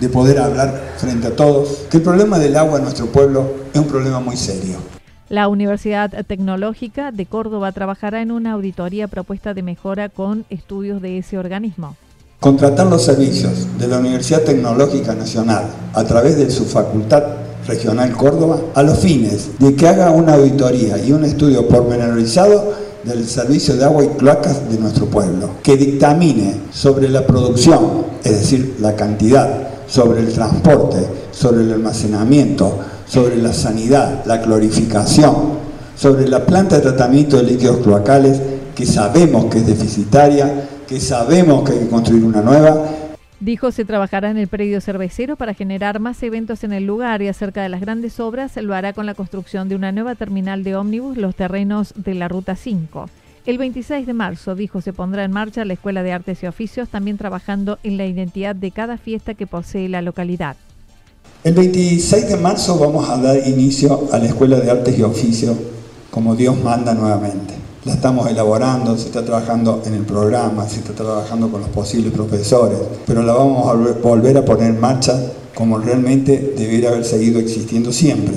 de 0.00 0.08
poder 0.08 0.38
hablar 0.38 0.94
frente 0.96 1.26
a 1.26 1.36
todos, 1.36 1.84
que 1.90 1.98
el 1.98 2.02
problema 2.02 2.38
del 2.38 2.56
agua 2.56 2.78
en 2.78 2.84
nuestro 2.84 3.08
pueblo 3.08 3.56
es 3.74 3.78
un 3.78 3.88
problema 3.88 4.20
muy 4.20 4.38
serio. 4.38 4.78
La 5.28 5.48
Universidad 5.48 6.24
Tecnológica 6.24 7.12
de 7.12 7.26
Córdoba 7.26 7.72
trabajará 7.72 8.22
en 8.22 8.30
una 8.30 8.52
auditoría 8.52 9.06
propuesta 9.06 9.52
de 9.52 9.62
mejora 9.62 10.08
con 10.08 10.46
estudios 10.48 11.02
de 11.02 11.18
ese 11.18 11.36
organismo. 11.36 11.94
Contratar 12.40 12.86
los 12.86 13.02
servicios 13.02 13.66
de 13.80 13.88
la 13.88 13.98
Universidad 13.98 14.42
Tecnológica 14.42 15.12
Nacional 15.12 15.64
a 15.92 16.04
través 16.04 16.36
de 16.36 16.48
su 16.52 16.66
Facultad 16.66 17.24
Regional 17.66 18.12
Córdoba 18.12 18.60
a 18.76 18.84
los 18.84 19.00
fines 19.00 19.58
de 19.58 19.74
que 19.74 19.88
haga 19.88 20.12
una 20.12 20.34
auditoría 20.34 20.98
y 20.98 21.10
un 21.10 21.24
estudio 21.24 21.66
pormenorizado 21.66 22.74
del 23.02 23.26
servicio 23.26 23.74
de 23.74 23.84
agua 23.84 24.04
y 24.04 24.08
cloacas 24.10 24.70
de 24.70 24.78
nuestro 24.78 25.06
pueblo, 25.06 25.50
que 25.64 25.76
dictamine 25.76 26.60
sobre 26.72 27.08
la 27.08 27.26
producción, 27.26 28.04
es 28.22 28.38
decir, 28.38 28.76
la 28.80 28.94
cantidad, 28.94 29.70
sobre 29.88 30.20
el 30.20 30.32
transporte, 30.32 30.98
sobre 31.32 31.62
el 31.62 31.72
almacenamiento, 31.72 32.72
sobre 33.08 33.36
la 33.42 33.52
sanidad, 33.52 34.24
la 34.26 34.40
clorificación, 34.40 35.34
sobre 35.96 36.28
la 36.28 36.46
planta 36.46 36.76
de 36.76 36.82
tratamiento 36.82 37.36
de 37.38 37.42
líquidos 37.42 37.78
cloacales, 37.78 38.38
que 38.76 38.86
sabemos 38.86 39.46
que 39.46 39.58
es 39.58 39.66
deficitaria, 39.66 40.68
que 40.88 41.00
sabemos 41.00 41.64
que 41.64 41.72
hay 41.72 41.78
que 41.80 41.88
construir 41.88 42.24
una 42.24 42.40
nueva. 42.40 42.88
Dijo 43.40 43.70
se 43.70 43.84
trabajará 43.84 44.30
en 44.30 44.38
el 44.38 44.48
predio 44.48 44.80
cervecero 44.80 45.36
para 45.36 45.54
generar 45.54 46.00
más 46.00 46.20
eventos 46.22 46.64
en 46.64 46.72
el 46.72 46.86
lugar 46.86 47.22
y 47.22 47.28
acerca 47.28 47.62
de 47.62 47.68
las 47.68 47.80
grandes 47.80 48.18
obras 48.18 48.56
lo 48.56 48.74
hará 48.74 48.92
con 48.92 49.06
la 49.06 49.14
construcción 49.14 49.68
de 49.68 49.76
una 49.76 49.92
nueva 49.92 50.16
terminal 50.16 50.64
de 50.64 50.74
ómnibus, 50.74 51.16
los 51.16 51.36
terrenos 51.36 51.92
de 51.94 52.14
la 52.14 52.26
Ruta 52.26 52.56
5. 52.56 53.08
El 53.46 53.58
26 53.58 54.06
de 54.06 54.12
marzo, 54.12 54.54
dijo, 54.54 54.80
se 54.80 54.92
pondrá 54.92 55.24
en 55.24 55.30
marcha 55.30 55.64
la 55.64 55.74
Escuela 55.74 56.02
de 56.02 56.12
Artes 56.12 56.42
y 56.42 56.46
Oficios, 56.46 56.88
también 56.88 57.16
trabajando 57.16 57.78
en 57.82 57.96
la 57.96 58.04
identidad 58.04 58.56
de 58.56 58.72
cada 58.72 58.98
fiesta 58.98 59.34
que 59.34 59.46
posee 59.46 59.88
la 59.88 60.02
localidad. 60.02 60.56
El 61.44 61.54
26 61.54 62.28
de 62.28 62.36
marzo 62.36 62.78
vamos 62.78 63.08
a 63.08 63.16
dar 63.16 63.46
inicio 63.46 64.08
a 64.12 64.18
la 64.18 64.26
Escuela 64.26 64.58
de 64.58 64.70
Artes 64.70 64.98
y 64.98 65.02
Oficios 65.02 65.56
como 66.10 66.34
Dios 66.34 66.62
manda 66.62 66.92
nuevamente. 66.94 67.67
La 67.88 67.94
estamos 67.94 68.28
elaborando, 68.30 68.98
se 68.98 69.06
está 69.06 69.24
trabajando 69.24 69.82
en 69.86 69.94
el 69.94 70.02
programa, 70.02 70.68
se 70.68 70.80
está 70.80 70.92
trabajando 70.92 71.50
con 71.50 71.62
los 71.62 71.70
posibles 71.70 72.12
profesores, 72.12 72.78
pero 73.06 73.22
la 73.22 73.32
vamos 73.32 73.66
a 73.66 73.72
volver 74.02 74.36
a 74.36 74.44
poner 74.44 74.72
en 74.72 74.78
marcha 74.78 75.18
como 75.54 75.78
realmente 75.78 76.52
debiera 76.54 76.90
haber 76.90 77.06
seguido 77.06 77.40
existiendo 77.40 77.90
siempre. 77.90 78.34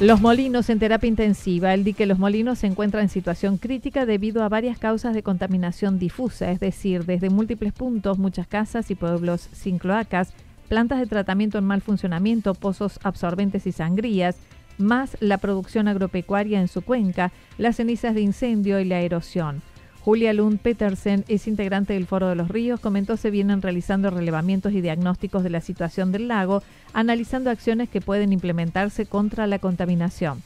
Los 0.00 0.20
Molinos 0.20 0.68
en 0.68 0.78
terapia 0.78 1.08
intensiva. 1.08 1.72
El 1.72 1.82
dique 1.82 2.04
Los 2.04 2.18
Molinos 2.18 2.58
se 2.58 2.66
encuentra 2.66 3.00
en 3.00 3.08
situación 3.08 3.56
crítica 3.56 4.04
debido 4.04 4.42
a 4.42 4.50
varias 4.50 4.78
causas 4.78 5.14
de 5.14 5.22
contaminación 5.22 5.98
difusa, 5.98 6.50
es 6.50 6.60
decir, 6.60 7.06
desde 7.06 7.30
múltiples 7.30 7.72
puntos, 7.72 8.18
muchas 8.18 8.46
casas 8.46 8.90
y 8.90 8.96
pueblos 8.96 9.48
sin 9.52 9.78
cloacas, 9.78 10.34
plantas 10.68 11.00
de 11.00 11.06
tratamiento 11.06 11.56
en 11.56 11.64
mal 11.64 11.80
funcionamiento, 11.80 12.52
pozos 12.52 13.00
absorbentes 13.02 13.66
y 13.66 13.72
sangrías, 13.72 14.36
más 14.78 15.16
la 15.20 15.38
producción 15.38 15.88
agropecuaria 15.88 16.60
en 16.60 16.68
su 16.68 16.82
cuenca, 16.82 17.32
las 17.58 17.76
cenizas 17.76 18.14
de 18.14 18.20
incendio 18.22 18.80
y 18.80 18.84
la 18.84 19.00
erosión. 19.00 19.62
Julia 20.00 20.32
Lund 20.32 20.58
Petersen 20.58 21.24
es 21.28 21.46
integrante 21.46 21.92
del 21.92 22.06
Foro 22.06 22.28
de 22.28 22.34
los 22.34 22.48
Ríos, 22.48 22.80
comentó 22.80 23.16
se 23.16 23.30
vienen 23.30 23.62
realizando 23.62 24.10
relevamientos 24.10 24.72
y 24.72 24.80
diagnósticos 24.80 25.44
de 25.44 25.50
la 25.50 25.60
situación 25.60 26.10
del 26.10 26.26
lago, 26.26 26.62
analizando 26.92 27.50
acciones 27.50 27.88
que 27.88 28.00
pueden 28.00 28.32
implementarse 28.32 29.06
contra 29.06 29.46
la 29.46 29.60
contaminación. 29.60 30.42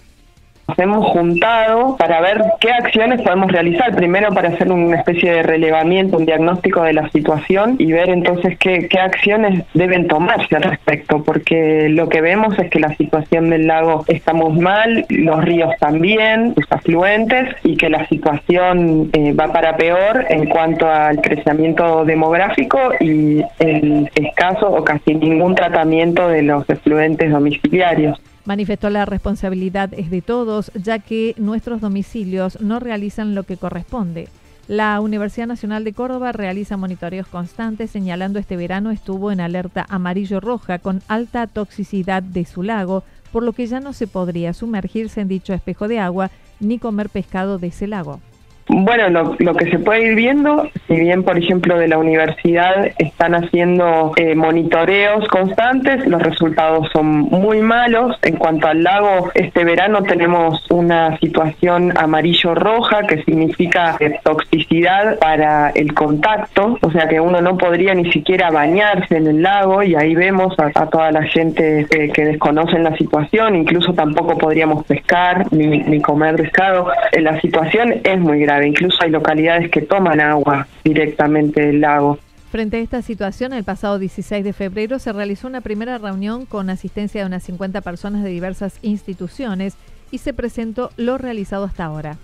Nos 0.68 0.78
hemos 0.80 1.06
juntado 1.12 1.96
para 1.96 2.20
ver 2.20 2.42
qué 2.58 2.72
acciones 2.72 3.22
podemos 3.22 3.52
realizar. 3.52 3.94
Primero 3.94 4.30
para 4.30 4.48
hacer 4.48 4.72
una 4.72 4.96
especie 4.96 5.32
de 5.32 5.42
relevamiento, 5.44 6.16
un 6.16 6.26
diagnóstico 6.26 6.82
de 6.82 6.92
la 6.92 7.08
situación 7.10 7.76
y 7.78 7.92
ver 7.92 8.10
entonces 8.10 8.58
qué, 8.58 8.88
acciones 9.00 9.62
deben 9.74 10.08
tomarse 10.08 10.56
al 10.56 10.62
respecto, 10.62 11.22
porque 11.22 11.88
lo 11.88 12.08
que 12.08 12.20
vemos 12.20 12.58
es 12.58 12.68
que 12.70 12.80
la 12.80 12.96
situación 12.96 13.50
del 13.50 13.68
lago 13.68 14.04
está 14.08 14.32
muy 14.32 14.58
mal, 14.58 15.06
los 15.08 15.44
ríos 15.44 15.70
también, 15.78 16.54
los 16.56 16.66
afluentes, 16.70 17.54
y 17.62 17.76
que 17.76 17.88
la 17.88 18.06
situación 18.08 19.10
eh, 19.12 19.32
va 19.34 19.52
para 19.52 19.76
peor 19.76 20.26
en 20.28 20.46
cuanto 20.46 20.88
al 20.88 21.20
crecimiento 21.20 22.04
demográfico 22.04 22.78
y 22.98 23.42
el 23.60 24.10
escaso 24.16 24.68
o 24.68 24.82
casi 24.82 25.14
ningún 25.14 25.54
tratamiento 25.54 26.28
de 26.28 26.42
los 26.42 26.68
efluentes 26.68 27.30
domiciliarios. 27.30 28.20
Manifestó 28.46 28.90
la 28.90 29.04
responsabilidad 29.04 29.92
es 29.92 30.08
de 30.08 30.22
todos, 30.22 30.70
ya 30.74 31.00
que 31.00 31.34
nuestros 31.36 31.80
domicilios 31.80 32.60
no 32.60 32.78
realizan 32.78 33.34
lo 33.34 33.42
que 33.42 33.56
corresponde. 33.56 34.28
La 34.68 35.00
Universidad 35.00 35.48
Nacional 35.48 35.82
de 35.82 35.92
Córdoba 35.92 36.30
realiza 36.30 36.76
monitoreos 36.76 37.26
constantes, 37.26 37.90
señalando 37.90 38.38
este 38.38 38.56
verano 38.56 38.92
estuvo 38.92 39.32
en 39.32 39.40
alerta 39.40 39.84
amarillo-roja 39.88 40.78
con 40.78 41.02
alta 41.08 41.48
toxicidad 41.48 42.22
de 42.22 42.44
su 42.44 42.62
lago, 42.62 43.02
por 43.32 43.42
lo 43.42 43.52
que 43.52 43.66
ya 43.66 43.80
no 43.80 43.92
se 43.92 44.06
podría 44.06 44.54
sumergirse 44.54 45.20
en 45.20 45.28
dicho 45.28 45.52
espejo 45.52 45.88
de 45.88 45.98
agua 45.98 46.30
ni 46.60 46.78
comer 46.78 47.10
pescado 47.10 47.58
de 47.58 47.68
ese 47.68 47.88
lago. 47.88 48.20
Bueno, 48.68 49.36
lo, 49.38 49.54
que 49.54 49.70
se 49.70 49.78
puede 49.78 50.08
ir 50.08 50.16
viendo, 50.16 50.68
si 50.88 50.96
bien 50.96 51.22
por 51.22 51.38
ejemplo 51.38 51.78
de 51.78 51.86
la 51.86 51.98
universidad 51.98 52.88
están 52.98 53.36
haciendo 53.36 54.12
eh, 54.16 54.34
monitoreos 54.34 55.28
constantes, 55.28 56.04
los 56.08 56.20
resultados 56.20 56.88
son 56.92 57.06
muy 57.06 57.60
malos. 57.60 58.16
En 58.22 58.36
cuanto 58.36 58.66
al 58.66 58.82
lago, 58.82 59.30
este 59.34 59.64
verano 59.64 60.02
tenemos 60.02 60.68
una 60.68 61.16
situación 61.18 61.96
amarillo-roja 61.96 63.06
que 63.06 63.22
significa 63.22 63.96
eh, 64.00 64.18
toxicidad 64.24 65.20
para 65.20 65.70
el 65.70 65.94
contacto, 65.94 66.76
o 66.82 66.90
sea 66.90 67.06
que 67.06 67.20
uno 67.20 67.40
no 67.40 67.56
podría 67.56 67.94
ni 67.94 68.10
siquiera 68.10 68.50
bañarse 68.50 69.16
en 69.16 69.28
el 69.28 69.42
lago 69.42 69.84
y 69.84 69.94
ahí 69.94 70.16
vemos 70.16 70.58
a, 70.58 70.86
toda 70.86 71.12
la 71.12 71.22
gente 71.22 71.86
eh, 71.90 72.10
que 72.12 72.24
desconocen 72.24 72.82
la 72.82 72.96
situación, 72.96 73.54
incluso 73.54 73.94
tampoco 73.94 74.36
podríamos 74.36 74.84
pescar 74.86 75.46
ni, 75.52 75.78
ni 75.84 76.00
comer 76.00 76.34
pescado. 76.34 76.88
la 77.12 77.40
situación 77.40 77.94
es 78.02 78.18
muy 78.18 78.40
grave 78.40 78.55
Incluso 78.64 78.98
hay 79.02 79.10
localidades 79.10 79.70
que 79.70 79.82
toman 79.82 80.20
agua 80.20 80.66
directamente 80.84 81.66
del 81.66 81.80
lago. 81.80 82.18
Frente 82.50 82.76
a 82.76 82.80
esta 82.80 83.02
situación, 83.02 83.52
el 83.52 83.64
pasado 83.64 83.98
16 83.98 84.44
de 84.44 84.52
febrero 84.52 84.98
se 84.98 85.12
realizó 85.12 85.48
una 85.48 85.60
primera 85.60 85.98
reunión 85.98 86.46
con 86.46 86.70
asistencia 86.70 87.20
de 87.20 87.26
unas 87.26 87.42
50 87.42 87.80
personas 87.80 88.22
de 88.22 88.30
diversas 88.30 88.78
instituciones 88.82 89.76
y 90.10 90.18
se 90.18 90.32
presentó 90.32 90.90
lo 90.96 91.18
realizado 91.18 91.64
hasta 91.64 91.84
ahora 91.84 92.16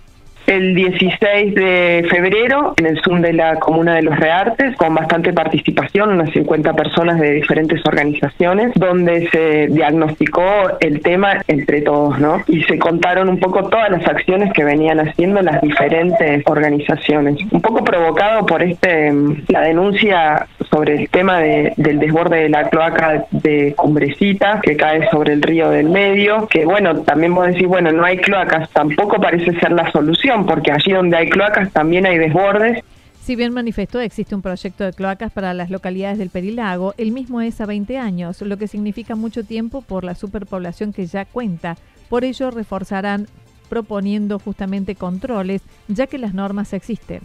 el 0.47 0.75
16 0.75 1.55
de 1.55 2.07
febrero 2.11 2.75
en 2.77 2.87
el 2.87 3.01
Zoom 3.03 3.21
de 3.21 3.33
la 3.33 3.57
Comuna 3.57 3.95
de 3.95 4.03
los 4.03 4.19
Reartes, 4.19 4.77
con 4.77 4.95
bastante 4.95 5.33
participación, 5.33 6.11
unas 6.11 6.31
50 6.31 6.73
personas 6.75 7.21
de 7.21 7.33
diferentes 7.33 7.85
organizaciones, 7.87 8.73
donde 8.75 9.29
se 9.31 9.69
diagnosticó 9.69 10.43
el 10.81 11.01
tema 11.01 11.43
entre 11.47 11.83
todos, 11.83 12.19
¿no? 12.19 12.43
Y 12.49 12.63
se 12.65 12.79
contaron 12.79 13.29
un 13.29 13.39
poco 13.39 13.69
todas 13.69 13.91
las 13.91 14.07
acciones 14.07 14.53
que 14.53 14.65
venían 14.65 15.01
haciendo 15.01 15.43
las 15.43 15.61
diferentes 15.61 16.43
organizaciones. 16.47 17.39
Un 17.51 17.61
poco 17.61 17.85
provocado 17.85 18.47
por 18.47 18.63
este 18.63 19.13
la 19.49 19.63
denuncia 19.63 20.47
sobre 20.71 21.03
el 21.03 21.09
tema 21.11 21.39
de, 21.39 21.75
del 21.77 21.99
desborde 21.99 22.43
de 22.43 22.49
la 22.49 22.69
cloaca 22.69 23.25
de 23.31 23.75
Cumbrecita, 23.77 24.61
que 24.63 24.77
cae 24.77 25.09
sobre 25.11 25.35
el 25.35 25.43
río 25.43 25.71
del 25.71 25.91
medio, 25.91 26.47
que 26.49 26.65
bueno, 26.65 27.03
también 27.03 27.35
vos 27.35 27.47
decís, 27.47 27.69
bueno, 27.69 27.93
no 27.93 28.05
hay 28.05 28.17
cloacas, 28.19 28.71
tampoco 28.71 29.21
parece 29.21 29.53
ser 29.59 29.73
la 29.73 29.91
solución 29.91 30.32
porque 30.47 30.73
allí 30.73 30.93
donde 30.93 31.17
hay 31.17 31.29
cloacas 31.29 31.71
también 31.73 32.07
hay 32.07 32.19
desbordes. 32.19 32.83
Si 33.23 33.37
bien 33.37 33.53
manifestó 33.53 34.01
existe 34.01 34.35
un 34.35 34.43
proyecto 34.43 34.85
de 34.85 34.93
cloacas 34.93 35.31
para 35.31 35.55
las 35.55 35.71
localidades 35.71 36.19
del 36.19 36.31
Perilago, 36.31 36.95
el 36.99 37.13
mismo 37.13 37.41
es 37.41 37.61
a 37.61 37.67
20 37.67 37.97
años, 37.99 38.41
lo 38.41 38.57
que 38.57 38.67
significa 38.67 39.15
mucho 39.15 39.45
tiempo 39.45 39.83
por 39.83 40.03
la 40.03 40.15
superpoblación 40.15 40.93
que 40.93 41.07
ya 41.07 41.25
cuenta. 41.25 41.77
Por 42.09 42.25
ello 42.25 42.51
reforzarán 42.51 43.29
proponiendo 43.69 44.39
justamente 44.39 44.97
controles, 44.97 45.63
ya 45.89 46.07
que 46.07 46.19
las 46.19 46.35
normas 46.35 46.73
existen 46.73 47.21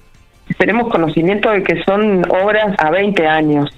tenemos 0.55 0.89
conocimiento 0.89 1.51
de 1.51 1.63
que 1.63 1.83
son 1.83 2.23
obras 2.29 2.75
a 2.77 2.89
20 2.89 3.27
años, 3.27 3.69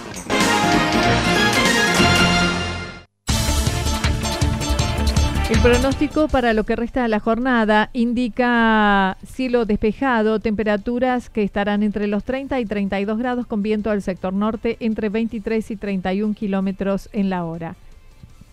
El 5.49 5.61
pronóstico 5.61 6.27
para 6.27 6.51
lo 6.51 6.65
que 6.65 6.75
resta 6.75 7.03
de 7.03 7.07
la 7.07 7.21
jornada 7.21 7.89
indica 7.93 9.17
cielo 9.25 9.65
despejado, 9.65 10.41
temperaturas 10.41 11.29
que 11.29 11.43
estarán 11.43 11.83
entre 11.83 12.07
los 12.07 12.25
30 12.25 12.59
y 12.59 12.65
32 12.65 13.17
grados 13.17 13.47
con 13.47 13.63
viento 13.63 13.89
al 13.89 14.01
sector 14.01 14.33
norte 14.33 14.75
entre 14.81 15.07
23 15.07 15.71
y 15.71 15.75
31 15.77 16.33
kilómetros 16.33 17.07
en 17.13 17.29
la 17.29 17.45
hora. 17.45 17.75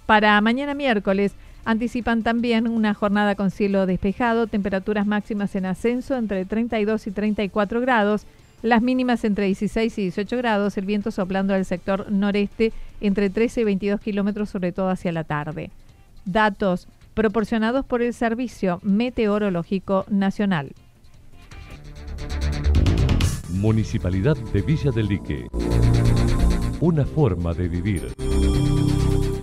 Para 0.07 0.41
mañana 0.41 0.75
miércoles 0.75 1.35
anticipan 1.65 2.23
también 2.23 2.69
una 2.69 2.95
jornada 2.95 3.35
con 3.35 3.51
cielo 3.51 3.87
despejado, 3.87 4.47
temperaturas 4.47 5.07
máximas 5.07 5.55
en 5.57 5.67
ascenso 5.67 6.17
entre 6.17 6.45
32 6.45 7.07
y 7.07 7.11
34 7.11 7.81
grados, 7.81 8.27
las 8.63 8.83
mínimas 8.83 9.25
entre 9.25 9.47
16 9.47 9.99
y 9.99 10.03
18 10.03 10.37
grados, 10.37 10.77
el 10.79 10.87
viento 10.87 11.11
soplando 11.11 11.55
al 11.55 11.65
sector 11.65 12.11
noreste 12.11 12.73
entre 13.01 13.31
13 13.31 13.63
y 13.63 13.65
22 13.65 14.01
kilómetros, 14.01 14.51
sobre 14.51 14.73
todo 14.73 14.89
hacia 14.89 15.13
la 15.13 15.25
tarde 15.25 15.71
datos 16.25 16.89
proporcionados 17.15 17.85
por 17.85 18.03
el 18.03 18.13
Servicio 18.13 18.81
Meteorológico 18.83 20.05
Nacional. 20.09 20.73
Municipalidad 23.51 24.37
de 24.37 24.63
Villa 24.63 24.91
del 24.91 25.07
Lique. 25.07 25.47
Una 26.81 27.05
forma 27.05 27.55
de 27.55 27.69
vivir. 27.69 28.24